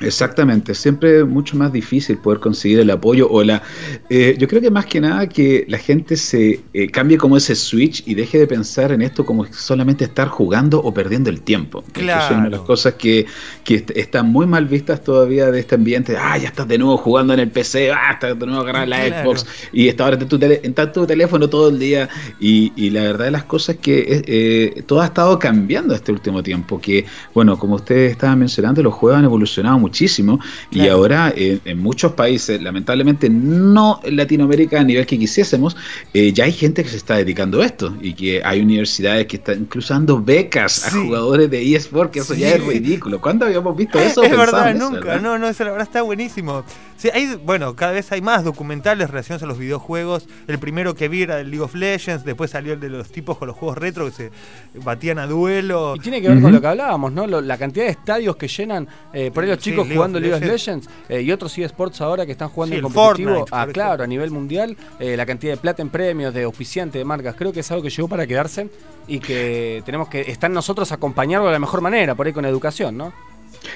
[0.08, 3.62] Exactamente, siempre es mucho más difícil poder conseguir el apoyo o la...
[4.10, 7.56] eh, yo creo que más que nada que la gente se eh, cambie como ese
[7.56, 11.84] switch y deje de pensar en esto como solamente estar jugando o perdiendo el tiempo.
[11.94, 12.66] Eso es una de las Claro.
[12.66, 13.26] cosas que,
[13.64, 16.16] que est- están muy mal vistas todavía de este ambiente.
[16.18, 19.06] Ah, ya estás de nuevo jugando en el PC, ah, estás de nuevo agarrando la
[19.06, 19.32] Claro.
[19.32, 22.10] Xbox y estás ahora en tu, tele- en tu teléfono todo el día.
[22.40, 26.12] Y, y la verdad de las cosas que eh, eh, todo ha estado cambiando este
[26.12, 26.80] último tiempo.
[26.80, 30.40] Que, bueno, como ustedes estaban mencionando, los juegos han evolucionado muchísimo
[30.72, 35.76] y ahora eh, en muchos países, lamentablemente no en Latinoamérica a nivel que quisiésemos,
[36.14, 39.36] eh, ya hay gente que se está dedicando a esto y que hay universidades que
[39.36, 43.20] están incluso dando becas a jugadores de eSport, que eso ya es ridículo.
[43.20, 44.24] ¿Cuándo habíamos visto Es, eso?
[44.24, 45.22] es verdad, eso, nunca, ¿verdad?
[45.22, 46.64] no, no, eso la verdad está buenísimo.
[47.02, 50.28] Sí, hay, bueno, cada vez hay más documentales relacionados a los videojuegos.
[50.48, 53.40] El primero que vi era el League of Legends, después salió el de los tipos
[53.40, 54.32] con los juegos retro que se
[54.76, 55.96] batían a duelo.
[55.96, 57.26] Y tiene que ver con lo que hablábamos, ¿no?
[57.26, 60.20] Lo- la cantidad de estadios que llenan, eh, por ahí los Sí, chicos League jugando
[60.20, 60.88] League of Legends.
[61.10, 63.30] Eh, y otros eSports ahora que están jugando Sí, en el competitivo.
[63.32, 67.00] Fortnite, ah, claro, a nivel mundial, eh, la cantidad de plata en premios, de auspiciantes,
[67.00, 68.70] de marcas, creo que es algo que llegó para quedarse
[69.08, 72.96] y que tenemos que estar nosotros acompañarlo de la mejor manera, por ahí con educación,
[72.96, 73.12] ¿no?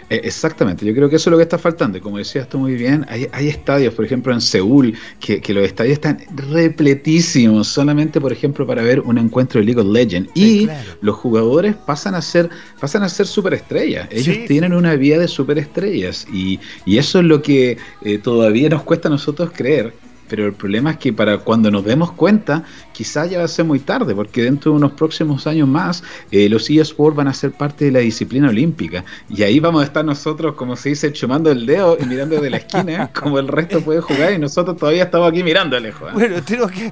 [0.10, 1.98] Eh, Exactamente, yo creo que eso es lo que está faltando.
[1.98, 5.54] Y Como decías tú muy bien, hay, hay estadios, por ejemplo en Seúl, que, que
[5.54, 10.30] los estadios están repletísimos, solamente por ejemplo para ver un encuentro de League of Legends.
[10.36, 10.92] Sí, y claro.
[11.02, 14.08] los jugadores pasan a ser, pasan a ser superestrellas.
[14.12, 14.78] Ellos Sí, tienen sí.
[14.78, 16.28] una vida de superestrellas.
[16.32, 19.94] Y, y eso es lo que eh, todavía nos cuesta a nosotros creer.
[20.28, 23.66] Pero el problema es que para cuando nos demos cuenta, quizás ya va a ser
[23.66, 27.52] muy tarde, porque dentro de unos próximos años más, eh, los eSports van a ser
[27.52, 29.04] parte de la disciplina olímpica.
[29.30, 32.50] Y ahí vamos a estar nosotros, como se dice, chumando el dedo y mirando de
[32.50, 36.10] la esquina, como el resto puede jugar, y nosotros todavía estamos aquí mirando lejos.
[36.10, 36.14] ¿eh?
[36.14, 36.92] Bueno, tenemos que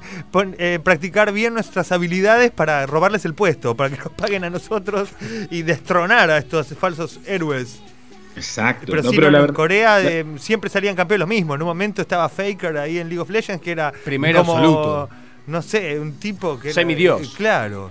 [0.58, 5.10] eh, practicar bien nuestras habilidades para robarles el puesto, para que nos paguen a nosotros
[5.50, 7.80] y destronar a estos falsos héroes.
[8.36, 8.86] Exacto.
[8.90, 11.54] Pero No, sí, pero no, la en verdad- Corea eh, siempre salían campeones lo mismo.
[11.54, 15.08] En un momento estaba Faker ahí en League of Legends, que era Primero como, absoluto.
[15.46, 16.68] No sé, un tipo que.
[16.68, 17.20] era- Semidios.
[17.22, 17.90] eh, Claro.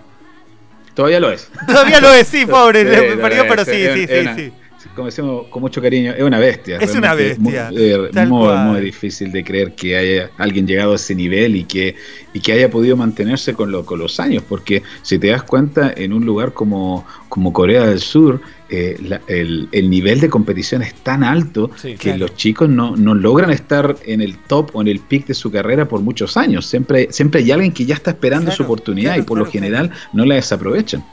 [0.93, 1.49] Todavía lo es.
[1.65, 2.81] Todavía lo es, sí, pobre.
[2.83, 4.51] Sí, perdió, pero sí, es- sí, es sí, una- sí.
[4.95, 6.77] Como decimos con mucho cariño, es una bestia.
[6.77, 10.95] Es una bestia, Muy, eh, muy, muy difícil de creer que haya alguien llegado a
[10.97, 11.95] ese nivel y que,
[12.33, 14.43] y que haya podido mantenerse con, lo- con los años.
[14.47, 18.41] Porque si te das cuenta, en un lugar como, como Corea del Sur,
[18.75, 22.17] eh, la- el, el nivel de competición es tan alto Sí, que claro.
[22.19, 25.51] los chicos no, no logran estar en el top o en el pic de su
[25.51, 26.65] carrera por muchos años.
[26.65, 29.45] Siempre, siempre hay alguien que ya está esperando Claro, su oportunidad claro, y por lo
[29.45, 31.03] general no la desaprovechan.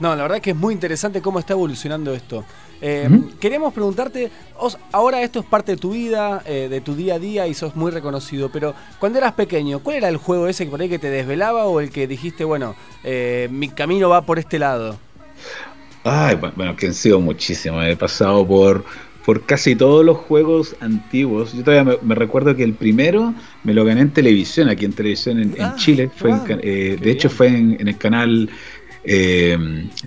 [0.00, 2.44] No, la verdad que es muy interesante cómo está evolucionando esto.
[2.80, 3.08] Eh,
[3.74, 7.46] preguntarte, os- ahora esto es parte de tu vida, eh, de tu día a día
[7.48, 10.80] y sos muy reconocido, pero cuando eras pequeño, ¿cuál era el juego ese que por
[10.80, 14.58] ahí que te desvelaba o el que dijiste, bueno, eh, mi camino va por este
[14.60, 14.96] lado?
[16.10, 17.84] Ay, bu- bueno, que han sido muchísimos.
[17.86, 18.84] He pasado por,
[19.24, 21.52] por casi todos los juegos antiguos.
[21.52, 24.92] Yo todavía me, me recuerdo que el primero me lo gané en televisión, aquí en
[24.92, 26.10] televisión en, en Ah, Chile.
[26.14, 27.36] Fue wow, eh, de hecho, bien.
[27.36, 28.48] fue en, en el canal
[29.04, 29.56] eh,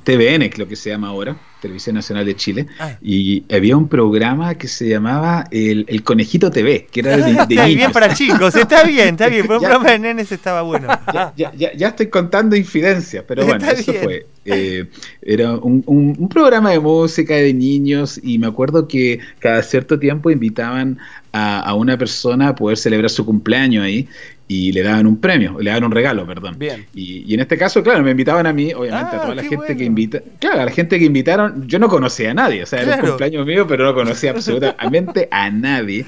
[0.04, 2.68] TVN, que es lo que se llama ahora, Televisión Nacional de Chile.
[2.80, 2.98] Ah.
[3.02, 7.30] Y había un programa que se llamaba El, el Conejito TV, que era de, de
[7.32, 7.92] Está bien niños.
[7.94, 9.46] para chicos, está bien, está bien.
[9.48, 10.88] Por un programa de nenes estaba bueno.
[11.14, 14.04] ya, ya, ya, ya estoy contando infidencias, pero bueno, Está eso bien.
[14.04, 14.26] fue.
[14.46, 14.86] Eh,
[15.22, 20.00] era un, un- un programa de música de niños y me acuerdo que cada cierto
[20.00, 20.98] tiempo invitaban
[21.32, 24.08] a, a una persona a poder celebrar su cumpleaños ahí
[24.48, 26.56] y le daban un premio, le daban un regalo, perdón.
[26.60, 26.86] Bien.
[26.94, 29.44] Y, y en este caso, claro, me invitaban a mí, obviamente, Ah, a toda la
[29.44, 29.78] gente bueno.
[29.78, 30.22] que invita.
[30.40, 33.02] Claro, a la gente que invitaron, yo no conocía a nadie, o sea, era un
[33.10, 36.06] cumpleaños mío, pero no conocía absolutamente a nadie.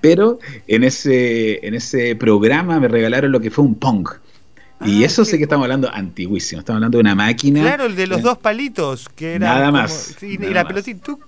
[0.00, 4.08] Pero en ese, en ese programa me regalaron lo que fue un Pong.
[4.84, 7.60] Y Ah, eso sí que estamos hablando antiguísimo, estamos hablando de una máquina.
[7.62, 9.48] Claro, el de los dos palitos, que era.
[9.54, 10.72] Nada como- más, sí, y nada la más.
[10.72, 11.04] pelotita.
[11.04, 11.24] Tuc,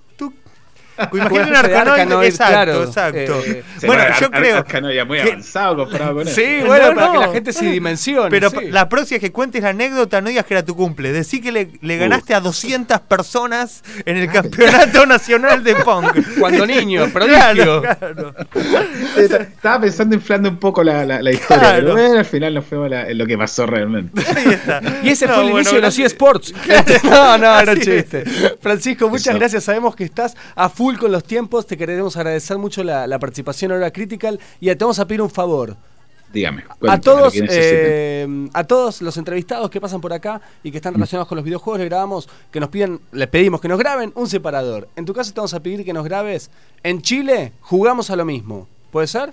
[1.12, 1.90] Imagínate un arcanoide.
[2.02, 2.84] arcanoide, Exacto, claro.
[2.84, 3.42] exacto.
[3.46, 4.56] Eh, bueno, Ar- yo Ar- creo.
[4.58, 6.36] Arcano ya muy que- avanzado comparado con eso.
[6.40, 7.12] Sí, No, bueno, para no.
[7.12, 8.30] que la gente se dimensione.
[8.30, 8.56] Pero sí.
[8.70, 11.12] la próxima que cuentes la anécdota, no digas que era tu cumple.
[11.12, 16.06] Decí que le, le ganaste a 200 personas en el campeonato nacional de Pong.
[16.38, 17.82] Cuando niño, prodigio.
[17.82, 18.34] Claro, claro.
[19.16, 21.80] Estaba pensando inflando un poco la, la- la historia, Claro.
[21.80, 24.22] pero bueno, al final no fue la- en lo que pasó realmente.
[24.36, 24.80] Ahí está.
[25.02, 26.54] Y ese No, fue el bueno, inicio de los eSports.
[27.04, 28.24] no, no, era Así chiste.
[28.60, 29.38] Francisco, muchas Eso.
[29.38, 29.64] gracias.
[29.64, 31.66] Sabemos que estás a full con los tiempos.
[31.66, 34.38] Te queremos agradecer mucho la, la participación en Hora Critical.
[34.60, 35.76] Y te vamos a pedir un favor.
[36.32, 36.64] Dígame.
[36.88, 41.28] A todos, eh, a todos los entrevistados que pasan por acá y que están relacionados
[41.28, 44.88] con los videojuegos, le grabamos, que nos piden, le pedimos que nos graben un separador.
[44.96, 46.50] En tu caso te vamos a pedir que nos grabes.
[46.82, 48.66] En Chile jugamos a lo mismo.
[48.90, 49.32] ¿Puede ser?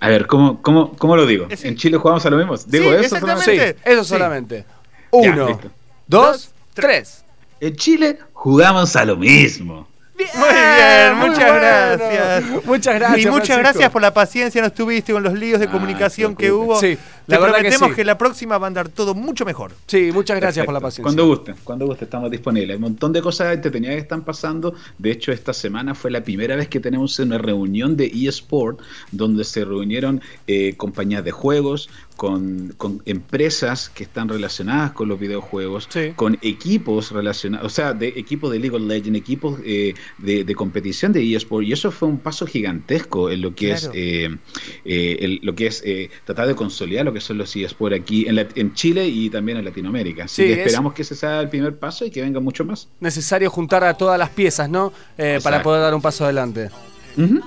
[0.00, 1.46] A ver, ¿cómo, cómo, cómo lo digo?
[1.48, 2.56] Es- ¿En Chile jugamos a lo mismo?
[2.66, 3.16] ¿Digo eso?
[3.16, 3.44] exactamente.
[3.44, 3.72] solamente?
[3.74, 4.08] Sí, eso Sí.
[4.08, 4.64] solamente.
[5.12, 5.60] Uno,
[6.08, 7.24] Dos, tres.
[7.60, 9.86] En Chile jugamos a lo mismo.
[10.34, 11.60] Muy bien, muy muchas bueno.
[11.60, 12.64] gracias.
[12.66, 13.58] Muchas gracias, Y muchas Francisco.
[13.58, 16.78] gracias por la paciencia, no estuviste con los líos de Ah, comunicación que hubo.
[16.80, 17.94] Sí, Te la verdad que prometemos sí.
[17.96, 19.72] que, la próxima va a andar todo mucho mejor.
[19.86, 21.02] Sí, muchas gracias por la paciencia.
[21.04, 22.70] Cuando gusten, cuando gusten, estamos disponibles.
[22.70, 24.74] Hay un montón de cosas entretenidas que están pasando.
[24.98, 28.80] De hecho, esta semana fue la primera vez que tenemos una reunión de eSport,
[29.12, 31.88] donde se reunieron eh, compañías de juegos,
[32.20, 36.12] con, con empresas que están relacionadas con los videojuegos, Sí.
[36.16, 40.54] con equipos relacionados, o sea, de equipos de League of Legends, equipos eh, de, de
[40.54, 43.86] competición de eSport, y eso fue un paso gigantesco en lo que Claro.
[43.86, 44.36] es eh,
[44.84, 48.26] eh, el- lo que es eh, tratar de consolidar lo que son los eSport aquí
[48.28, 50.24] en, la- en Chile y también en Latinoamérica.
[50.24, 52.66] Así Sí, que es- esperamos que ese sea el primer paso y que venga mucho
[52.66, 52.86] más.
[53.00, 54.92] Necesario juntar a todas las piezas, ¿no?
[55.16, 56.68] Eh, para poder dar un paso adelante.
[57.16, 57.40] Ujú.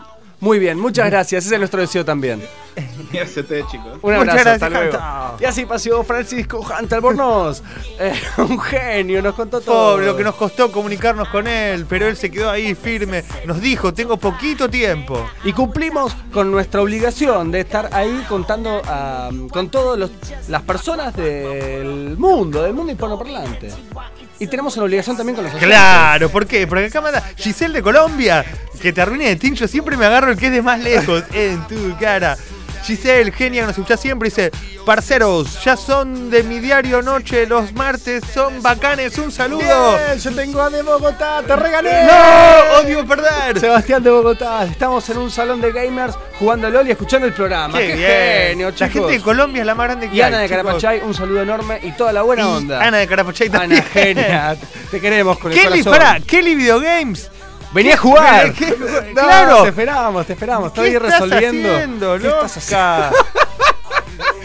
[0.43, 1.45] Muy bien, muchas gracias.
[1.45, 2.43] Ese es nuestro deseo también.
[3.13, 3.93] Gracias a ustedes, chicos.
[4.01, 4.97] Un Muchas abrazo, gracias, hasta luego.
[4.97, 5.41] Hunter.
[5.41, 7.63] Y así pasó Francisco Hunter Bornos.
[7.99, 9.93] Eh, un genio, nos contó todo.
[9.93, 13.23] Pobre, lo que nos costó comunicarnos con él, pero él se quedó ahí firme.
[13.45, 15.23] Nos dijo, tengo poquito tiempo.
[15.45, 20.09] Y cumplimos con nuestra obligación de estar ahí contando ah, con todas
[20.49, 23.69] las personas del mundo, del mundo hispanoparlante.
[24.39, 25.69] Y tenemos una obligación también con los oyentes.
[25.69, 26.67] Claro, ¿por qué?
[26.67, 28.43] Porque acá manda Giselle de Colombia,
[28.81, 31.65] que te arruine de tincho, siempre me agarro el que es de más lejos, en
[31.67, 32.37] tu cara.
[32.83, 34.51] Giselle, genia, nos escucha siempre, dice,
[34.85, 39.97] parceros, ya son de mi diario noche los martes, son bacanes, un saludo.
[39.97, 42.03] Bien, yo tengo a de Bogotá, te regané.
[42.03, 42.79] ¡No!
[42.81, 43.59] ¡Odio perder!
[43.59, 47.77] Sebastián de Bogotá, estamos en un salón de gamers jugando LOL y escuchando el programa.
[47.77, 48.47] ¡Qué, ¡Qué, bien!
[48.49, 48.91] genio, La chicos!
[48.93, 50.63] gente de Colombia es la más grande que y Ana de chicos.
[50.63, 52.81] Carapachay, un saludo enorme y toda la buena Y onda.
[52.85, 53.81] Ana de Carapachay también.
[53.81, 54.57] Ana, genia.
[54.91, 55.91] Te queremos con el Kelly, corazón.
[55.93, 57.29] pará, Kelly Videogames.
[57.73, 58.53] Vení a jugar.
[58.53, 58.67] ¿Qué?
[58.77, 59.63] No, Claro.
[59.63, 60.67] Te esperamos, te.
[60.69, 61.73] Estoy ¿Qué estás resolviendo.
[61.75, 63.11] haciendo, ¿Qué estás loca?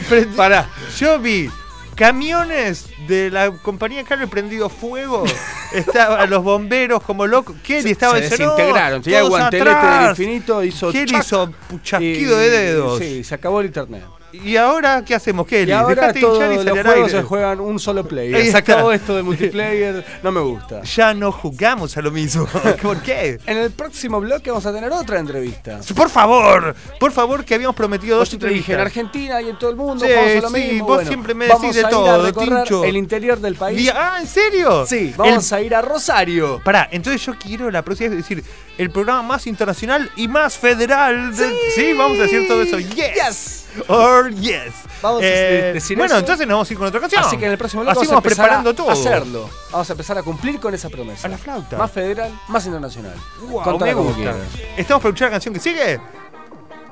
[0.08, 0.68] Pero- Pará.
[0.98, 1.50] Yo vi
[1.94, 5.24] camiones de la compañía Carlos prendido fuego.
[5.72, 7.56] Estaban los bomberos como locos.
[7.62, 9.02] Kelly estaba se "No, desintegraron.
[9.02, 10.00] Tenía guantelete atrás".
[10.00, 11.52] del infinito, hizo Kelly hizo
[11.82, 12.98] chasquido y- de dedos.
[12.98, 14.04] Sí, se acabó el internet.
[14.30, 15.70] ¿Y ahora qué hacemos, Kelly?
[15.70, 17.08] Y ahora Dejate todos hinchar y los juegos aire.
[17.10, 18.54] se juegan un solo player.
[18.56, 20.82] Acabó esto de multiplayer, no me gusta.
[20.98, 22.46] Ya no jugamos a lo mismo.
[22.82, 23.38] ¿Por qué?
[23.46, 25.80] En el próximo bloque vamos a tener otra entrevista.
[25.96, 28.86] Por favor, por favor, que habíamos prometido dos Vos te dije en entrevistas.
[28.86, 30.86] Argentina y en todo el mundo, Sí, a lo sí, mismo.
[30.86, 32.84] vos Bueno, siempre me decís vamos de todo, Tincho.
[32.84, 33.80] el interior del país.
[33.80, 34.84] Y- Ah, ¿en serio?
[34.86, 36.60] Sí, El- vamos a ir a Rosario.
[36.62, 38.44] Pará, entonces yo quiero la próxima vez decir
[38.78, 41.36] el programa más internacional y más federal.
[41.36, 42.78] de- sí, vamos a decir todo eso.
[42.78, 42.94] Yes.
[43.14, 43.64] Yes.
[43.88, 44.72] Or yes.
[45.02, 46.20] Vamos a Eh, decir bueno, eso.
[46.20, 47.22] entonces nos vamos a ir con otra canción.
[47.22, 48.90] Así que en el próximo bloque Así vamos a vamos preparando a todo.
[48.90, 49.50] hacerlo.
[49.70, 51.28] Vamos a empezar a cumplir con esa promesa.
[51.28, 51.76] A la flauta.
[51.76, 53.14] Más federal, más internacional.
[53.42, 54.34] Wow, me gusta.
[54.76, 56.00] ¿Estamos para escuchar la canción que sigue?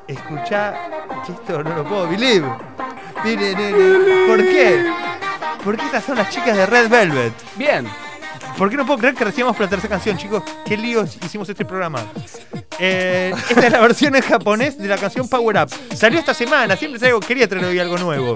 [0.07, 0.75] Escucha
[1.29, 2.47] esto no lo puedo believe.
[4.29, 4.85] ¿Por qué?
[5.65, 7.33] Porque estas son las chicas de Red Velvet.
[7.57, 7.89] Bien.
[8.57, 10.43] ¿Por qué no puedo creer que recibamos por la tercera canción, chicos?
[10.65, 12.01] Qué líos hicimos este programa.
[12.79, 15.71] Eh, esta es la versión en japonés de la canción Power Up.
[15.95, 18.35] Salió esta semana, siempre traigo, quería traer hoy algo nuevo.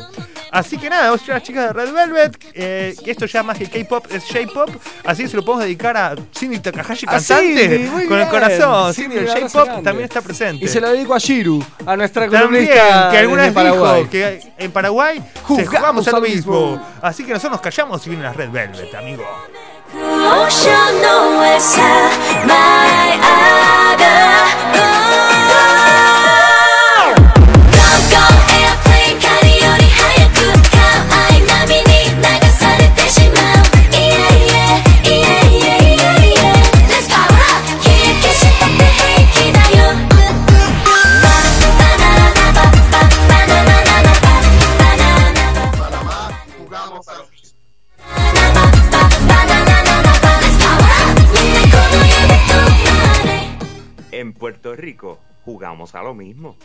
[0.50, 4.06] Así que nada, las chicas de Red Velvet, eh, que esto ya más que K-pop
[4.10, 4.68] es J-pop,
[5.04, 8.92] así se lo podemos dedicar a Cindy Takahashi, A cantante, con el corazón.
[8.92, 10.64] Cindy, el J-pop también está presente.
[10.64, 13.98] Y se lo dedico a Shiru, a nuestra columnista que alguna vez Paraguay.
[14.00, 16.72] dijo que en Paraguay Jugamos jugamos a lo mismo.
[16.72, 16.86] mismo.
[17.00, 19.24] Así que nosotros nos callamos y vienen las Red Velvet, amigo.
[19.92, 23.18] ocean always had my
[23.96, 25.09] other
[56.10, 56.56] lo mismo.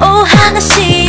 [0.00, 1.01] お話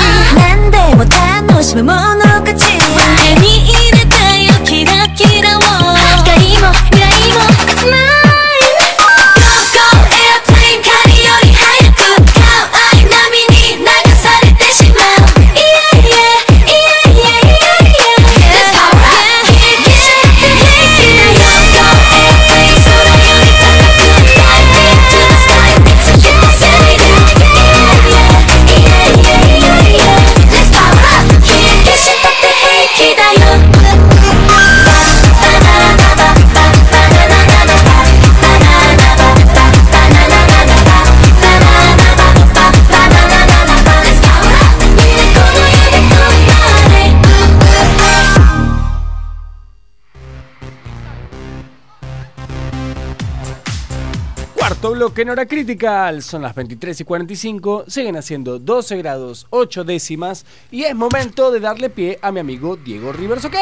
[55.24, 56.22] en hora critical.
[56.22, 57.86] Son las 23 y 45.
[57.88, 60.46] Siguen haciendo 12 grados 8 décimas.
[60.70, 63.46] Y es momento de darle pie a mi amigo Diego Rivers.
[63.46, 63.56] Ok.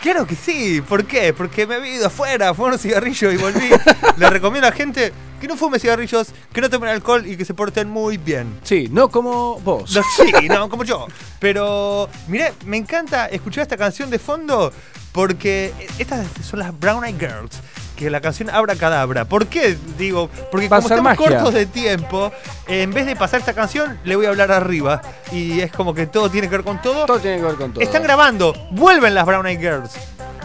[0.00, 1.34] Claro que sí, ¿por qué?
[1.34, 3.70] Porque me he ido afuera, fumé unos cigarrillos y volví.
[4.16, 7.44] Le recomiendo a la gente que no fume cigarrillos, que no tomen alcohol y que
[7.44, 8.60] se porten muy bien.
[8.62, 9.92] Sí, no como vos.
[9.94, 11.06] No, sí, no, como yo.
[11.40, 14.72] Pero, mirá, me encanta escuchar esta canción de fondo
[15.12, 17.60] porque estas son las Brown Eyed Girls.
[18.00, 19.26] Que la canción Abra Cadabra.
[19.26, 19.76] ¿Por qué?
[19.98, 21.18] Digo, porque como estamos magia.
[21.28, 22.32] cortos de tiempo,
[22.66, 25.02] eh, en vez de pasar esta canción, le voy a hablar arriba.
[25.32, 27.04] Y es como que todo tiene que ver con todo.
[27.04, 27.84] Todo tiene que ver con todo.
[27.84, 29.90] Están grabando, vuelven las Brown Eyed Girls.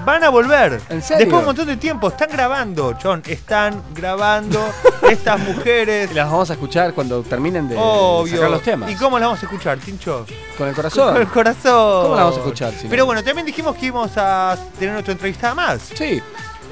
[0.04, 0.82] Van a volver.
[0.90, 1.20] ¿En serio?
[1.20, 3.24] Después de un montón de tiempo, están grabando, John.
[3.26, 4.60] Están grabando
[5.10, 6.14] estas mujeres.
[6.14, 8.36] Las vamos a escuchar cuando terminen de Obvio.
[8.36, 8.92] sacar los temas.
[8.92, 10.26] ¿Y cómo las vamos a escuchar, Tincho?
[10.26, 11.26] Con el Con el corazón.
[11.34, 12.04] corazón.
[12.04, 12.90] ¿Cómo la vamos a escuchar, si no?
[12.90, 15.82] Pero bueno, también dijimos que íbamos a tener otra entrevista más.
[15.96, 16.22] Sí.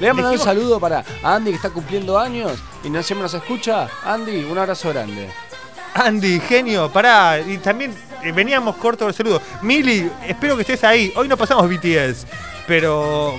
[0.00, 3.34] voy a mandar un saludo para Andy que está cumpliendo años y no siempre nos
[3.34, 3.88] escucha.
[4.04, 5.30] Andy, un abrazo grande.
[5.94, 7.40] Andy, genio, pará.
[7.40, 9.40] Y también eh, veníamos cortos del saludo.
[9.62, 11.12] Mili, espero que estés ahí.
[11.14, 12.26] Hoy no pasamos BTS,
[12.66, 13.38] pero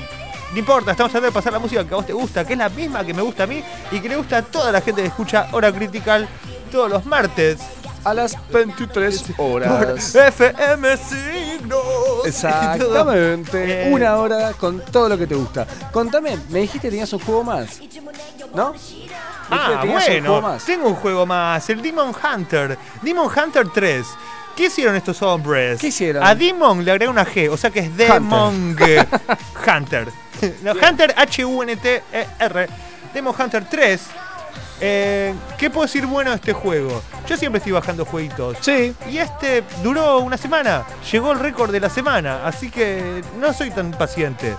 [0.53, 2.59] no importa, estamos tratando de pasar la música que a vos te gusta, que es
[2.59, 5.01] la misma que me gusta a mí y que le gusta a toda la gente
[5.01, 6.27] que escucha Hora Critical
[6.71, 7.59] todos los martes.
[8.05, 10.13] A las 23 horas.
[10.13, 12.25] FM Signos.
[12.25, 13.89] Exactamente.
[13.91, 15.65] Una hora con todo lo que te gusta.
[15.91, 17.79] Contame, me dijiste que tenías un juego más.
[18.53, 18.75] ¿No?
[19.49, 20.63] Ah, un bueno, más.
[20.65, 22.77] tengo un juego más, el Demon Hunter.
[23.01, 24.05] Demon Hunter 3.
[24.55, 25.81] ¿Qué hicieron estos hombres?
[25.81, 26.23] ¿Qué hicieron?
[26.23, 28.77] A Demon le agregué una G, o sea que es Demon
[29.67, 30.07] Hunter.
[30.61, 32.69] No, Hunter, H-U-N-T-E-R.
[33.15, 34.01] Demon Hunter 3
[34.81, 37.01] Eh, ¿Qué puedo decir bueno de este juego?
[37.27, 38.57] Yo siempre estoy bajando jueguitos.
[38.61, 38.93] Sí.
[39.09, 40.85] Y este duró una semana.
[41.11, 42.45] Llegó el récord de la semana.
[42.45, 44.55] Así que no soy tan paciente.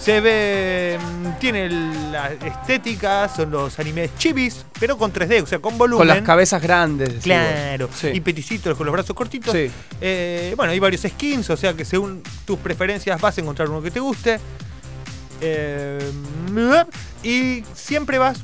[0.00, 0.98] Se ve.
[1.00, 1.68] mm, Tiene
[2.12, 6.06] la estética, son los animes chibis, pero con 3D, o sea, con volumen.
[6.06, 7.22] Con las cabezas grandes.
[7.24, 7.88] Claro.
[7.94, 8.08] Sí.
[8.14, 9.52] y peticitos con los brazos cortitos.
[9.52, 9.70] Sí.
[10.00, 13.82] Eh, bueno, hay varios skins, o sea que según tus preferencias vas a encontrar uno
[13.82, 14.38] que te guste.
[15.40, 15.98] Eh,
[17.22, 18.38] y siempre vas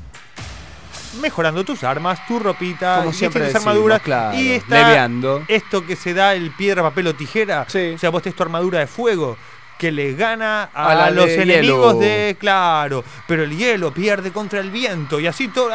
[1.20, 4.02] mejorando tus armas, tu ropita, Como siempre decimos, armaduras.
[4.02, 5.42] claro, y está leveando.
[5.48, 7.66] esto que se da el piedra, papel o tijera.
[7.68, 7.92] Sí.
[7.94, 9.36] O sea, vos tenés tu armadura de fuego
[9.78, 11.98] que le gana a, los de enemigos hielo.
[11.98, 15.70] de claro, pero el hielo pierde contra el viento y así todo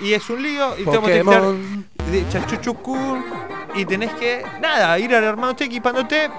[0.00, 1.86] y es un lío y te vamos a Pokémon.
[2.30, 3.24] chachuchucún
[3.74, 6.30] y tenés que nada, ir armándote, equipándote.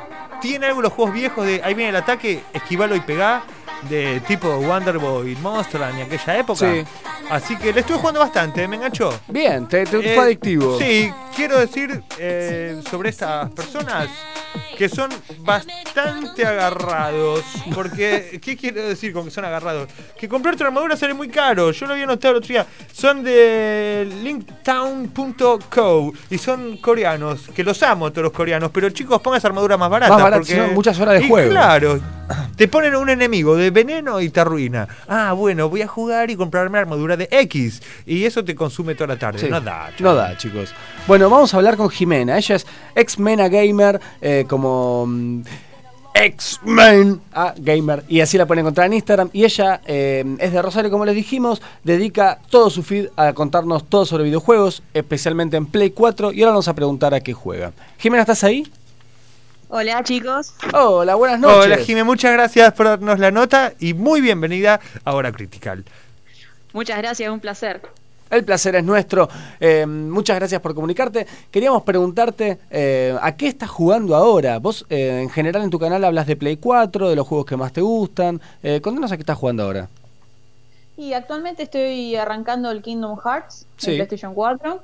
[0.42, 3.44] Tiene algo los juegos viejos de ahí viene el ataque, esquivalo y pegá
[3.90, 6.60] de tipo Wonder Boy Monsterland en aquella época.
[6.60, 6.84] Sí.
[7.30, 9.10] Así que le estuve jugando bastante, me enganchó.
[9.28, 10.80] Bien, te, te Eh, fue adictivo.
[10.80, 14.08] Sí, quiero decir eh, sobre estas personas
[14.78, 15.10] que son
[15.40, 17.44] bastante agarrados.
[17.74, 19.90] Porque, ¿qué quiero decir con que son agarrados?
[20.18, 21.72] Que comprar tu armadura sale muy caro.
[21.72, 22.66] Yo lo había notado el otro día.
[22.94, 28.72] Son de linktown.co y son coreanos, que los amo todos los coreanos.
[28.72, 30.14] Pero chicos, pongan esa armadura más barata.
[30.14, 30.54] Más barata, porque...
[30.54, 31.50] si no, muchas horas de Y juego.
[31.50, 32.00] Claro,
[32.56, 34.88] te ponen un enemigo de veneno y te arruina.
[35.08, 37.82] Ah, bueno, voy a jugar y comprarme armadura de X.
[38.06, 39.40] Y eso te consume toda la tarde.
[39.40, 39.50] Sí.
[39.50, 39.92] No da.
[40.00, 40.74] No da, chicos.
[41.08, 42.38] Bueno, vamos a hablar con Jimena.
[42.38, 44.67] Ella es ex-mena gamer, eh, como
[45.08, 45.42] mm,
[46.14, 48.04] ex-men a gamer.
[48.08, 49.30] Y así la pueden encontrar en Instagram.
[49.34, 51.62] Y ella eh, es de Rosario, como les dijimos.
[51.84, 56.32] Dedica todo su feed a contarnos todo sobre videojuegos, especialmente en Play 4.
[56.32, 57.72] Y ahora vamos a preguntar a qué juega.
[57.98, 58.68] Jimena, ¿estás ahí?
[59.70, 61.66] Hola chicos, Hola, buenas noches.
[61.66, 65.84] Hola, Jimé, muchas gracias por darnos la nota y muy bienvenida a Hora Critical.
[66.72, 67.82] muchas gracias, un placer.
[68.30, 69.30] El placer es nuestro.
[69.60, 71.26] Eh, muchas gracias por comunicarte.
[71.52, 74.60] Queríamos preguntarte eh, a qué estás jugando ahora.
[74.60, 77.58] Vos eh, en general en tu canal hablas de Play 4, de los juegos que
[77.58, 78.42] más te gustan.
[78.64, 79.88] Eh, contanos a qué estás jugando ahora.
[80.98, 83.92] Y actualmente estoy arrancando el Kingdom Hearts Sí.
[83.92, 84.80] en PlayStation 4.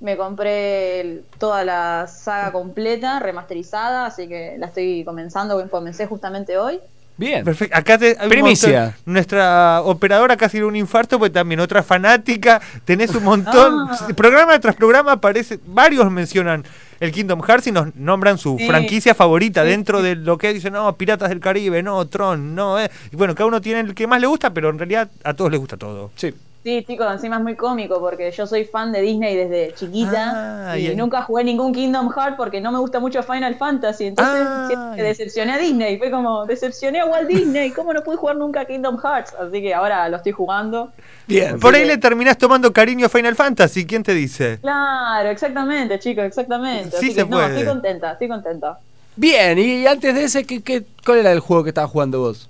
[0.00, 6.56] Me compré el- toda la saga completa, remasterizada, así que la estoy comenzando, comencé justamente
[6.56, 6.78] hoy.
[7.18, 7.44] Bien.
[7.44, 7.76] Perfecto.
[7.76, 8.80] Acá te, hay Primicia.
[8.94, 12.60] montón- nuestra operadora casi un infarto, pues también otra fanática.
[12.84, 13.88] Tenés un montón.
[13.90, 14.08] Ah.
[14.16, 15.58] Programa tras programa aparece.
[15.66, 16.64] Varios mencionan
[17.00, 18.66] el Kingdom Hearts y nos nombran su Sí.
[18.68, 20.04] franquicia favorita Sí, dentro sí.
[20.04, 22.78] de lo que dicen, no, Piratas del Caribe, no, Tron, no.
[22.80, 22.90] eh.
[23.12, 25.50] Y bueno, cada uno tiene el que más le gusta, pero en realidad a todos
[25.50, 26.10] les gusta todo.
[26.16, 26.32] Sí.
[26.64, 30.78] Sí, chicos, encima es muy cómico porque yo soy fan de Disney desde chiquita Ah,
[30.78, 34.42] y y- nunca jugué ningún Kingdom Hearts porque no me gusta mucho Final Fantasy, entonces
[34.74, 38.64] Ah, decepcioné a Disney, fue como decepcioné a Walt Disney, ¿cómo no pude jugar nunca
[38.66, 39.34] Kingdom Hearts?
[39.38, 40.90] Así que ahora lo estoy jugando.
[41.26, 41.58] Bien.
[41.60, 44.58] Por ahí le terminás tomando cariño a Final Fantasy, ¿quién te dice?
[44.60, 46.90] Claro, exactamente, chicos, exactamente.
[46.90, 47.48] Sí Así se que no, puede.
[47.48, 48.78] estoy contenta, estoy contenta.
[49.16, 52.48] Bien, y antes de ese, ¿qué, qué, cuál era el juego que estabas jugando vos?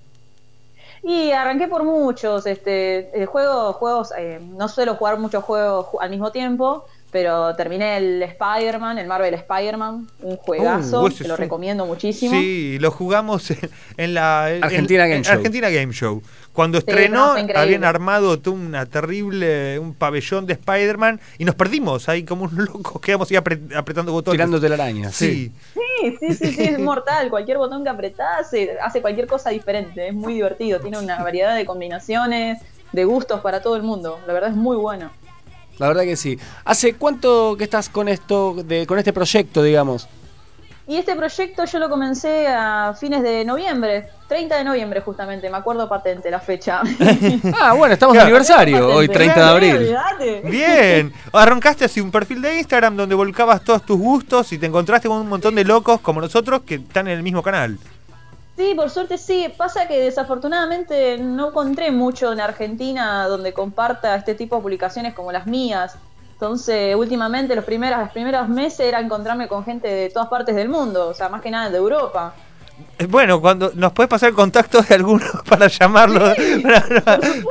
[1.03, 5.99] Y arranqué por muchos, este, eh, juego, juegos, eh, no suelo jugar muchos juegos ju-
[6.01, 11.35] al mismo tiempo, pero terminé el Spider-Man, el Marvel Spider-Man, un juegazo, Uh, te lo
[11.35, 12.33] un- recomiendo muchísimo.
[12.33, 13.51] Sí, lo jugamos
[13.97, 15.35] en, la en- Argentina en- Game en Show.
[15.35, 16.23] Argentina Game Show.
[16.53, 22.09] Cuando Sí, estrenó, no, habían armado una terrible, un pabellón de Spider-Man y nos perdimos
[22.09, 24.37] ahí como unos locos, quedamos ahí apre- apretando botones.
[24.37, 25.11] Tirándote la araña.
[25.13, 25.53] Sí.
[25.75, 27.31] Sí, sí, sí, sí, es mortal.
[27.31, 28.53] Cualquier botón que apretás
[28.83, 30.09] hace cualquier cosa diferente.
[30.09, 30.81] Es muy divertido.
[30.81, 32.59] Tiene una variedad de combinaciones,
[32.93, 34.19] de gustos para todo el mundo.
[34.27, 35.11] La verdad es muy bueno.
[35.79, 36.39] La verdad que sí.
[36.65, 40.09] ¿Hace cuánto que estás con esto, de, con este proyecto, digamos?
[40.89, 45.59] Y este proyecto yo lo comencé a fines de noviembre, 30 de noviembre justamente, me
[45.59, 46.81] acuerdo patente la fecha.
[47.61, 49.97] Ah, bueno, estamos de aniversario, hoy 30 de abril.
[50.45, 55.09] Bien, arrancaste así un perfil de Instagram donde volcabas todos tus gustos y te encontraste
[55.09, 57.79] con un montón de locos como nosotros que están en el mismo canal.
[58.59, 59.55] Sí, por suerte sí.
[59.57, 65.31] Pasa que desafortunadamente no encontré mucho en Argentina donde comparta este tipo de publicaciones como
[65.31, 65.97] las mías.
[66.33, 70.69] Entonces, últimamente, los primeros, los primeros meses era encontrarme con gente de todas partes del
[70.69, 72.35] mundo, o sea, más que nada de Europa.
[72.99, 76.33] Eh, Bueno, cuando nos puedes pasar el contacto de alguno para llamarlo,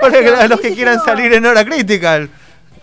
[0.01, 2.29] para, para los que sí, quieran salir en hora critical.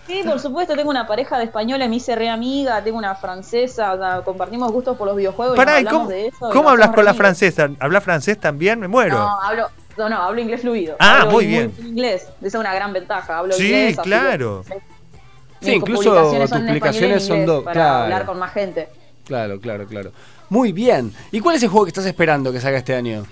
[0.07, 3.93] Sí, por supuesto, tengo una pareja de española, me hice re amiga, tengo una francesa,
[3.93, 5.55] o sea, compartimos gustos por los videojuegos.
[5.55, 7.69] y Pará, nos ¿y hablamos ¿cómo, de eso cómo hablas con la francesa?
[7.79, 8.79] ¿Hablas francés también?
[8.79, 9.17] Me muero.
[9.17, 10.95] No, hablo, no, no, hablo inglés fluido.
[10.99, 11.73] Ah, Hablo muy bien.
[11.79, 13.39] inglés, esa es una gran ventaja.
[13.39, 14.63] Hablo Sí, inglés, así claro.
[15.61, 18.03] Sí, mis incluso publicaciones tus publicaciones son inglés do- para claro.
[18.03, 18.89] hablar con más gente.
[19.25, 20.11] Claro, claro, claro.
[20.49, 21.11] Muy bien.
[21.31, 23.25] ¿Y cuál es el juego que estás esperando que salga este año?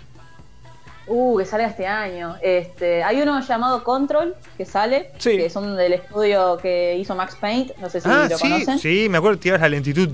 [1.08, 2.36] Uh, que salga este año.
[2.42, 5.38] Este, hay uno llamado Control que sale, Sí.
[5.38, 8.80] que son del estudio que hizo Max Paint, no sé si ah, lo sí, conocen.
[8.80, 10.08] sí, me acuerdo que tirabas la lentitud.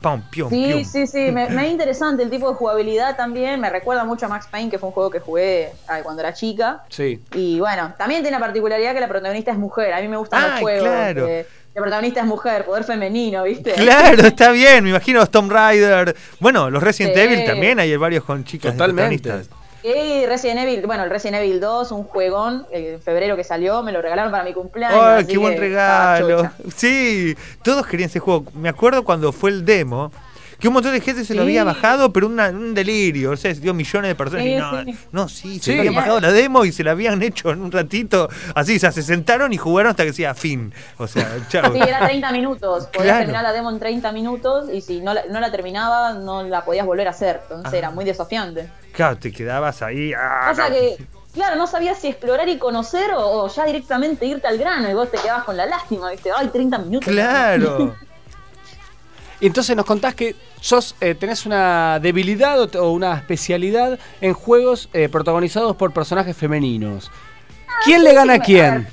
[0.00, 0.84] Pam, pium, Sí, pium.
[0.84, 4.28] sí, sí, me, me es interesante el tipo de jugabilidad también, me recuerda mucho a
[4.28, 6.84] Max Payne, que fue un juego que jugué ay, cuando era chica.
[6.88, 7.20] Sí.
[7.34, 10.42] Y bueno, también tiene la particularidad que la protagonista es mujer, a mí me gustan
[10.44, 10.82] Ah, los juegos.
[10.88, 11.26] claro.
[11.26, 13.72] que la protagonista es mujer, poder femenino, ¿viste?
[13.72, 16.14] Claro, está bien, me imagino Tomb Raider.
[16.38, 17.20] Bueno, los Resident Sí.
[17.20, 19.18] Evil también hay varios con chicas Totalmente.
[19.18, 19.57] protagonistas.
[19.82, 23.82] Y Resident Evil, bueno, el Resident Evil 2, un juegón, eh, en febrero que salió,
[23.82, 24.98] me lo regalaron para mi cumpleaños.
[25.00, 26.50] ¡Ay, así qué buen regalo!
[26.74, 28.44] Sí, todos querían ese juego.
[28.54, 30.10] Me acuerdo cuando fue el demo,
[30.58, 33.30] que un montón de gente se lo había bajado, pero una- un delirio.
[33.32, 34.98] O sea, se dio millones de personas y no, sí.
[35.12, 38.28] no, sí, se habían bajado la demo y se la habían hecho en un ratito.
[38.54, 40.72] Así, o sea, se sentaron y jugaron hasta que decía fin.
[40.98, 41.72] O sea, chao.
[41.72, 42.86] Sí, era 30 minutos.
[42.86, 43.18] Podías Claro.
[43.20, 46.64] terminar la demo en 30 minutos y si no la, no la terminaba, no la
[46.64, 47.40] podías volver a hacer.
[47.44, 47.76] Entonces Ah.
[47.78, 48.68] era muy desafiante.
[48.92, 50.12] Claro, te quedabas ahí.
[50.12, 50.74] ah, O sea no.
[50.74, 50.96] que,
[51.34, 54.94] claro, no sabías si explorar y conocer o, o ya directamente irte al grano y
[54.94, 56.30] vos te quedabas con la lástima, ¿viste?
[56.36, 57.08] Ay, 30 minutos.
[57.12, 57.94] Claro.
[59.40, 64.88] Y entonces nos contás que sos, eh, tenés una debilidad o, una especialidad en juegos
[64.92, 67.10] eh, protagonizados por personajes femeninos.
[67.84, 68.88] ¿Quién le gana a sí, a quién?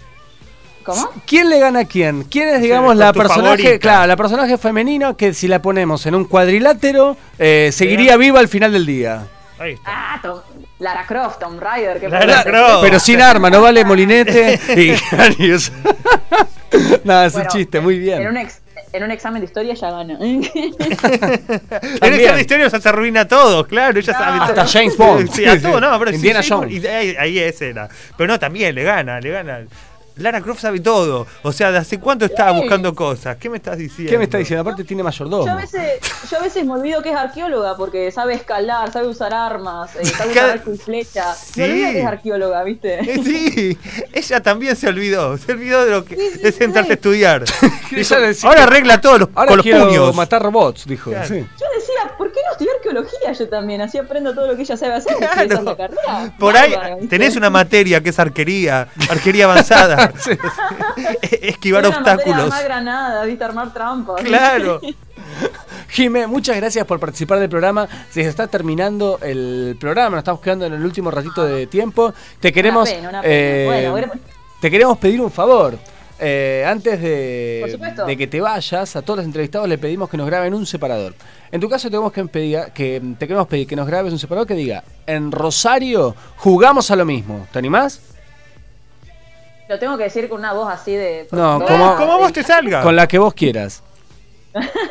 [0.83, 1.09] ¿Cómo?
[1.25, 2.23] ¿Quién le gana a quién?
[2.25, 3.79] ¿Quién es, digamos, la personaje, favorita.
[3.79, 8.47] claro, la personaje femenino que si la ponemos en un cuadrilátero eh, seguiría viva al
[8.47, 9.25] final del día?
[9.57, 10.13] Ahí está.
[10.13, 10.41] Ah, Tom-
[10.77, 11.99] Lara Croft, Tomb Raider.
[11.99, 12.81] que Lara Croft.
[12.83, 14.91] Pero sin arma, no vale molinete y.
[17.03, 18.27] Nada, es Bueno, un chiste, muy En bien.
[18.27, 18.61] un, ex-
[18.95, 20.17] en un examen de historia ya gana.
[22.01, 23.99] En esa historia se arruina todo, claro.
[23.99, 24.65] Ella sabe Hasta todo.
[24.67, 25.29] James Bond.
[25.31, 26.83] Sí, a todo, no, pero sí, Indiana sí, Jones.
[26.83, 27.89] y ahí, ahí es era.
[28.17, 29.59] Pero no, también le gana, le gana.
[30.17, 31.27] Lara Croft sabe todo.
[31.43, 32.59] O sea, ¿de hace cuánto estaba Sí.
[32.61, 33.35] buscando cosas?
[33.37, 34.09] ¿Qué me estás diciendo?
[34.11, 34.61] ¿Qué me está diciendo?
[34.61, 35.55] Aparte tiene Yo a, mayordomo.
[35.57, 35.99] veces,
[36.31, 40.05] yo a veces me olvido que es arqueóloga porque sabe escalar, sabe usar armas, eh,
[40.05, 41.33] sabe Cada- usar arco y flecha.
[41.33, 41.59] Sí.
[41.59, 42.99] Me olvido que es arqueóloga, ¿viste?
[42.99, 43.77] Eh, Sí,
[44.13, 45.37] ella también se olvidó.
[45.37, 46.91] Se olvidó de lo que Sí, sí, de sentarse sí.
[46.91, 47.43] a estudiar.
[47.91, 50.15] Ella Dijo, decía- ahora arregla todos los, Ahora con los quiero puños.
[50.15, 51.11] matar robots, dijo.
[51.11, 51.27] Claro.
[51.27, 51.35] sí.
[51.35, 53.81] Yo decía, ¿por qué no estudiar arqueología yo también?
[53.81, 55.15] Así aprendo todo lo que ella sabe hacer.
[55.17, 55.75] Claro.
[56.39, 56.73] Por ahí
[57.09, 60.04] tenés una materia que es arquería, arquería avanzada.
[61.41, 62.53] Esquivar materia de obstáculos.
[62.53, 63.43] Armar ¿viste?
[63.43, 64.21] Armar trampas.
[64.23, 64.81] Claro.
[65.89, 67.87] Jime, muchas gracias por participar del programa.
[68.09, 72.13] Se está terminando el programa, nos estamos quedando en el último ratito de tiempo.
[72.39, 73.33] Te queremos, pena, una pena.
[73.33, 74.11] eh, Bueno, voy a-
[74.61, 75.77] te queremos pedir un favor.
[76.17, 80.53] Eh, antes de que te vayas, a todos los entrevistados le pedimos que nos graben
[80.53, 81.13] un separador.
[81.51, 84.47] En tu caso tenemos que pedir, que te queremos pedir que nos grabes un separador
[84.47, 87.47] que diga, en Rosario jugamos a lo mismo.
[87.51, 87.99] ¿Te animás?
[89.67, 91.27] Lo tengo que decir con una voz así de.
[91.31, 91.63] No.
[91.65, 92.81] ¿cómo- Como vos te salga.
[92.81, 93.81] Con la que vos quieras.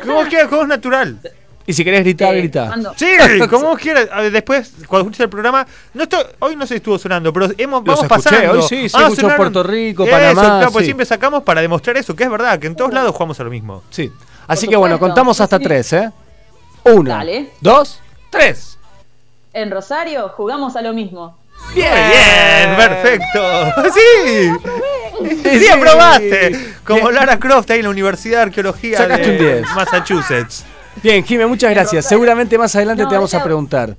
[0.01, 1.17] Como vos quieras, como es natural.
[1.67, 2.75] Y si querés gritar, Eh, grita.
[2.95, 3.07] Sí,
[3.49, 4.07] como vos quieras.
[4.31, 5.65] Después, cuando escuches el programa,
[5.95, 8.51] no estoy, hoy no se estuvo sonando, pero hemos, Los vamos escuché, pasando.
[8.51, 9.37] hoy sí, sí, Ah, sonaron.
[9.37, 10.85] Puerto Rico, Eso, Panamá, claro, pues sí.
[10.85, 13.49] siempre sacamos para demostrar eso, que es verdad, que en todos lados jugamos a lo
[13.49, 13.81] mismo.
[13.89, 14.11] Sí.
[14.47, 15.63] Así Por que bueno, contamos hasta sí.
[15.63, 16.11] tres, ¿eh?
[16.83, 17.49] Uno, Dale.
[17.61, 17.99] dos,
[18.29, 18.77] tres.
[19.53, 21.35] En Rosario jugamos a lo mismo.
[21.73, 23.73] Bien, bien, perfecto.
[23.93, 24.51] Sí.
[25.43, 25.67] Sí, Sí.
[25.67, 26.73] aprobaste.
[26.85, 27.11] Como.
[27.11, 29.69] Lara Croft ahí en la Universidad de Arqueología Sacaste un de 10.
[29.75, 30.65] Massachusetts.
[31.01, 32.05] Bien, Jimé, muchas gracias.
[32.05, 33.95] Seguramente más adelante No, te vamos a preguntar.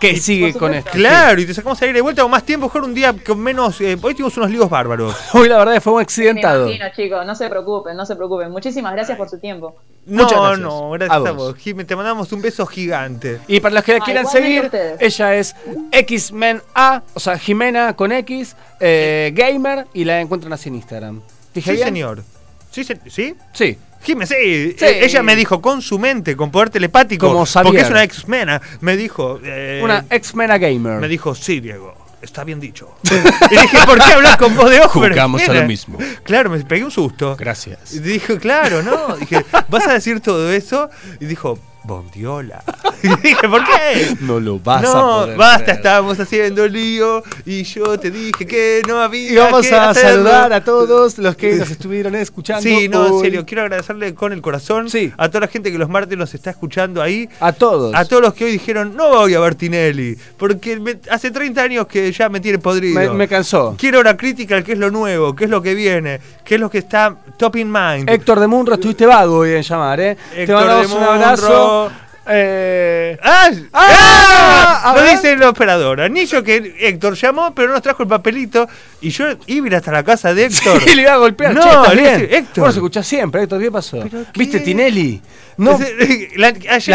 [0.00, 0.90] ¿Qué sigue con esto?
[0.92, 3.38] Claro, y te sacamos a ir de vuelta con más tiempo, mejor un día con
[3.38, 3.80] menos.
[3.82, 5.14] eh, hoy tuvimos unos líos bárbaros.
[5.34, 6.66] Hoy la verdad que fue un Me accidentado.
[6.68, 8.50] imagino, chicos, no se preocupen, no se preocupen.
[8.50, 9.76] Muchísimas gracias por su tiempo.
[10.06, 10.58] No, Muchas gracias.
[10.60, 11.54] no, gracias A a vos.
[11.56, 13.40] Jimmy, te mandamos un beso gigante.
[13.46, 15.54] Y para los que la Ah, quieran igualmente seguir, ella es
[15.92, 21.20] X-Men A, o sea, Jimena con X, eh, gamer, y la encuentran así en Instagram.
[21.54, 21.88] ¿Dije Sí, bien?
[21.88, 22.22] señor.
[22.70, 22.84] ¿Sí?
[22.84, 23.34] se- ¿Sí?
[23.52, 23.76] Sí.
[24.02, 24.74] Jimmy, sí.
[24.78, 24.84] Sí.
[24.84, 27.28] Eh, ella me dijo con su mente, con poder telepático.
[27.32, 28.60] Como porque es una ex-mena.
[28.80, 29.38] Me dijo.
[29.44, 31.00] eh, Una X-Men A gamer.
[31.00, 31.94] Me dijo, sí, Diego.
[32.22, 32.96] Está bien dicho.
[33.50, 35.00] y dije, ¿por qué hablas con voz de ojo?
[35.00, 35.98] Jugamos a lo mismo.
[36.22, 37.34] Claro, me pegué un susto.
[37.38, 37.94] Gracias.
[37.94, 39.16] Y dijo, claro, ¿no?
[39.16, 40.90] Dije, ¿vas a decir todo eso?
[41.18, 41.58] Y dijo,
[41.90, 42.62] Bondiola.
[43.02, 44.14] Y dije, ¿por qué?
[44.20, 45.76] No lo vas a no, poder basta, creer.
[45.78, 50.16] estábamos haciendo lío y yo te dije que no había Y vamos que a hacerlo.
[50.16, 52.60] saludar a todos los que nos estuvieron escuchando.
[52.62, 53.20] Sí, no, en hoy.
[53.22, 55.10] serio, quiero agradecerle con el corazón Sí.
[55.16, 57.26] a toda la gente que los martes nos está escuchando ahí.
[57.40, 57.94] A todos.
[57.94, 61.62] A todos los que hoy dijeron, no voy a ver Tinelli, porque me- hace 30
[61.62, 63.00] años que ya me tiene podrido.
[63.00, 63.76] me, me cansó.
[63.78, 66.68] Quiero hora crítica, qué es lo nuevo, qué es lo que viene, qué es lo
[66.68, 68.10] que está top in mind.
[68.10, 70.18] Héctor de Munro, estuviste vago hoy en llamar, ¿eh?
[70.34, 71.79] Te Héctor mandamos de un abrazo.
[72.26, 73.50] Eh, ¡Ah!
[73.72, 74.80] ¡Ah!
[74.84, 74.94] ¡Ah!
[74.94, 76.04] Lo dice la operadora.
[76.04, 78.68] Anillo que Héctor llamó, pero no nos trajo el papelito.
[79.02, 80.82] Y yo iba a ir hasta la casa de Héctor.
[80.86, 81.54] y le iba a golpear.
[81.54, 82.20] No, che, ¿estás le bien?
[82.20, 82.64] dice, Héctor.
[82.66, 83.98] Vos escuchás siempre, Héctor, ¿qué pasó?
[84.34, 85.20] ¿Viste Tinelli?
[85.56, 85.78] No,
[86.36, 86.52] la,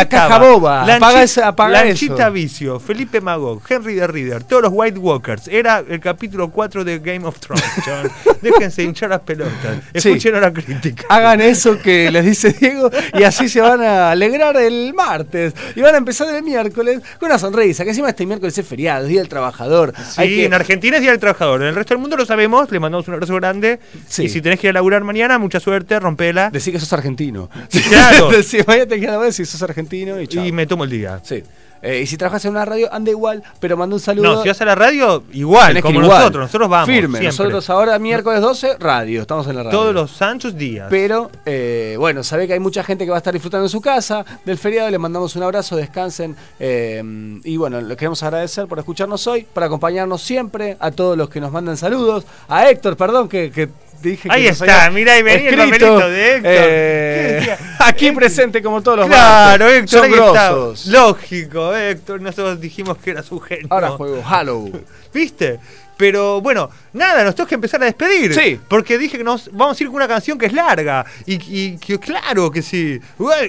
[0.07, 2.31] caja boba, apaga Lanchi- esa- apaga Lanchita eso.
[2.31, 5.47] Vicio, Felipe Magog, Henry the Reader, todos los White Walkers.
[5.49, 7.63] Era el capítulo 4 de Game of Thrones.
[7.85, 8.11] chavos.
[8.41, 9.77] Déjense hinchar las pelotas.
[9.93, 10.09] Sí.
[10.09, 11.05] Escuchen la crítica.
[11.09, 15.53] hagan eso que les dice Diego y así se van a alegrar el martes.
[15.75, 19.03] Y van a empezar el miércoles con una sonrisa, que encima este miércoles es feriado,
[19.03, 19.93] es Día del Trabajador.
[19.95, 21.61] Sí, Hay que- en Argentina es Día del Trabajador.
[21.61, 22.71] En el resto del mundo lo sabemos.
[22.71, 23.79] Le mandamos un abrazo grande.
[24.07, 24.23] Sí.
[24.23, 26.49] Y si tenés que ir a laburar mañana, mucha suerte, rompela.
[26.49, 27.49] Decir que sos argentino.
[27.89, 28.29] Claro.
[28.31, 30.45] Decir, mañana te ver si sos argentino y chao.
[30.45, 31.19] Y me tomo el día.
[31.23, 31.43] Sí.
[31.85, 34.23] Eh, y si trabajas en una radio, anda igual, pero manda un saludo.
[34.23, 36.17] No, si vas a la radio, igual, como igual.
[36.19, 36.45] nosotros.
[36.45, 36.87] Nosotros vamos.
[36.89, 37.19] Firme.
[37.19, 37.27] siempre.
[37.27, 39.21] Nosotros ahora, miércoles 12, radio.
[39.21, 39.77] Estamos en la radio.
[39.77, 40.87] Todos los santos días.
[40.89, 43.81] Pero, eh, bueno, sabe que hay mucha gente que va a estar disfrutando en su
[43.81, 44.89] casa del feriado.
[44.89, 46.35] Les mandamos un abrazo, descansen.
[46.59, 47.03] eh,
[47.43, 51.39] y bueno, les queremos agradecer por escucharnos hoy, por acompañarnos siempre, a todos los que
[51.39, 52.25] nos mandan saludos.
[52.47, 53.69] A Héctor, perdón, que, que
[54.09, 56.51] dije Ahí está, había mirá, ahí venía el escrito, papelito de Héctor.
[56.53, 57.75] eh, ¿Qué decía?
[57.79, 59.83] aquí presente como todos los Claro, martes.
[59.83, 60.51] Héctor, Son ahí está.
[60.51, 60.85] grosos.
[60.87, 62.21] Lógico, Héctor.
[62.21, 63.67] Nosotros dijimos que era su genio.
[63.69, 64.65] Ahora juego Halo.
[65.13, 65.59] ¿Viste?
[65.97, 68.33] Pero bueno, nada, nos tenemos que empezar a despedir.
[68.33, 68.59] Sí.
[68.67, 71.05] Porque dije que nos vamos a ir con una canción que es larga.
[71.25, 72.99] Y, y que claro que sí.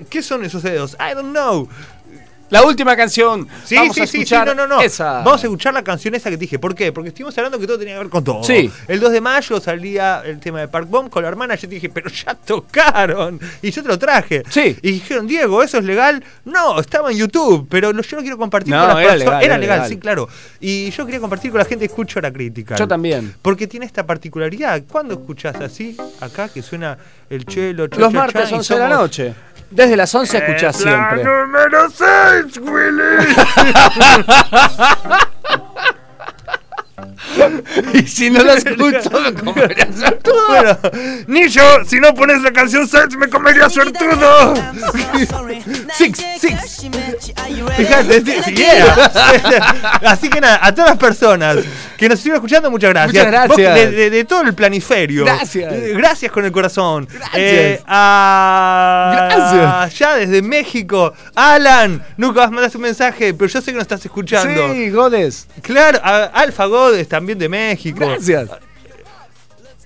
[0.09, 0.97] ¿Qué son esos dedos?
[1.01, 1.69] I don't know.
[2.51, 3.49] La última canción.
[3.65, 4.81] Sí, Vamos sí, a sí, no, no, no.
[4.81, 5.23] Esa.
[5.23, 6.59] Vamos a escuchar la canción esa que te dije.
[6.61, 6.93] ¿Por qué?
[6.93, 8.45] Porque estuvimos hablando que todo tenía que ver con todo.
[8.45, 8.71] Sí.
[8.87, 11.57] El 2 de mayo salía el tema de Park Bomb con la hermana.
[11.57, 13.41] Yo te dije, pero ya tocaron.
[13.63, 14.43] Y yo te lo traje.
[14.49, 14.77] Sí.
[14.83, 16.23] Y dijeron, Diego, ¿eso es legal?
[16.45, 19.19] No, estaba en YouTube, pero lo- yo no quiero compartir No, con las era personas.
[19.25, 19.91] legal, Era era legal, legal.
[19.91, 20.29] sí, claro.
[20.61, 22.77] Y yo quería compartir con la gente escucho la crítica.
[22.77, 23.35] Yo también.
[23.43, 24.83] Porque tiene esta particularidad.
[24.89, 25.97] ¿Cuándo escuchás así?
[26.21, 26.97] Acá que suena
[27.29, 29.35] el chelo, Los martes 11 de la noche.
[29.77, 31.23] Desde las 11 escuchás siempre.
[31.23, 33.27] número 6, Willy.
[37.95, 40.47] y si no la escucho, me comería suertudo.
[40.49, 40.79] Bueno,
[41.27, 44.55] Nicho, si no pones la canción 6 me comería suertudo.
[45.97, 46.87] Six, six.
[47.77, 49.91] Fíjate, sí, sí, yeah.
[50.07, 51.57] Así que nada, a todas las personas
[51.97, 53.27] que nos estuvieron escuchando, muchas gracias.
[53.27, 53.49] Muchas gracias.
[53.49, 55.25] Vos, de, de- de todo el planiferio.
[55.25, 55.73] Gracias.
[55.73, 57.07] Eh, Gracias con el corazón.
[57.11, 57.33] Gracias.
[57.37, 59.99] Eh, a- Gracias.
[59.99, 61.13] Ya desde México.
[61.35, 64.73] Alan, nunca vas a mandar un mensaje, pero yo sé que nos estás escuchando.
[64.75, 65.47] Sí, Godes.
[65.63, 68.01] Claro, Alfa Godes también de México.
[68.01, 68.49] Gracias.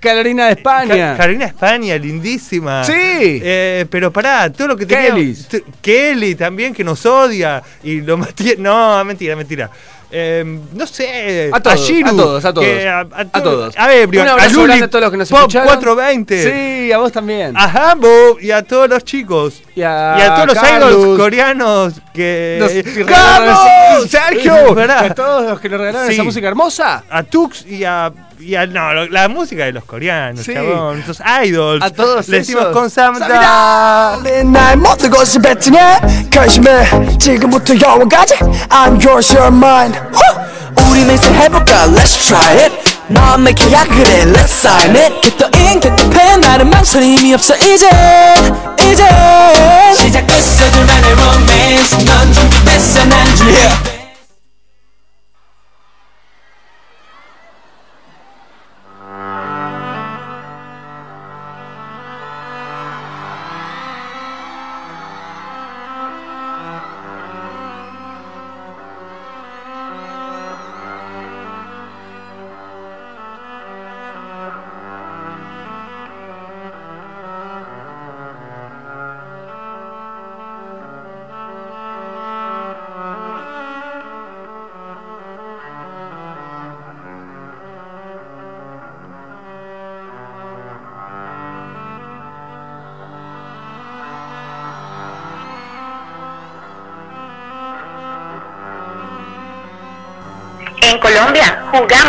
[0.00, 1.12] Carolina de España.
[1.12, 2.84] Ca- Carolina España, lindísima.
[2.84, 2.92] Sí.
[2.96, 5.10] Eh, pero pará, todo lo que tenía.
[5.14, 5.46] Kellys.
[5.48, 7.62] t- Kelly también, que nos odia.
[7.82, 8.16] Y lo
[8.58, 9.70] No, mentira, mentira.
[10.12, 11.50] Eh, no sé.
[11.52, 12.66] A todos, Shiru, a todos, a todos.
[12.66, 13.76] que a, A todos.
[13.76, 15.68] A a Luli, a todos los que nos Pop escucharon.
[15.68, 16.42] 420.
[16.86, 17.56] Sí, a vos también.
[17.56, 19.62] A Hambo y a todos los chicos.
[19.76, 20.90] Y a, y a todos los Carlos.
[20.92, 22.56] idols coreanos que.
[22.60, 23.06] Nos- ese-
[24.08, 24.76] ¡Sergio!
[24.80, 26.14] Y a todos los que nos regalaron Sí.
[26.14, 27.04] esa música hermosa.
[27.08, 30.53] a Tux y a, y a- no, lo- la música de los coreanos, Sí.
[30.53, 31.83] chabón, esos idols.
[31.83, 32.73] A todos Le decimos esos.
[32.73, 34.17] con Samda.
[34.43, 35.99] 날 모든 것을 뱉으냐
[36.29, 36.85] 결심해
[37.19, 38.35] 지금부터 영원까지
[38.69, 40.91] I'm yours you're mine 후!
[40.91, 42.73] 우리 맹세해볼까 let's try it
[43.07, 47.55] 마음의 계약을 해 let's sign it Get the ink get the pen 나는 망설임이 없어
[47.57, 47.87] 이제
[48.81, 49.07] 이제
[49.97, 53.98] 시작됐어 둘만의 romance 넌 준비됐어 난 준비 En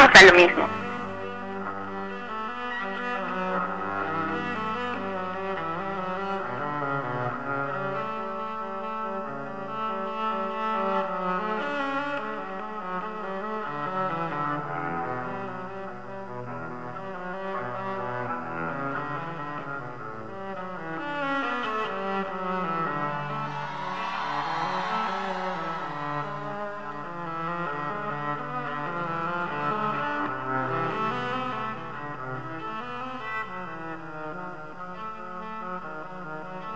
[0.02, 0.81] Colombia jugamos a lo mismo.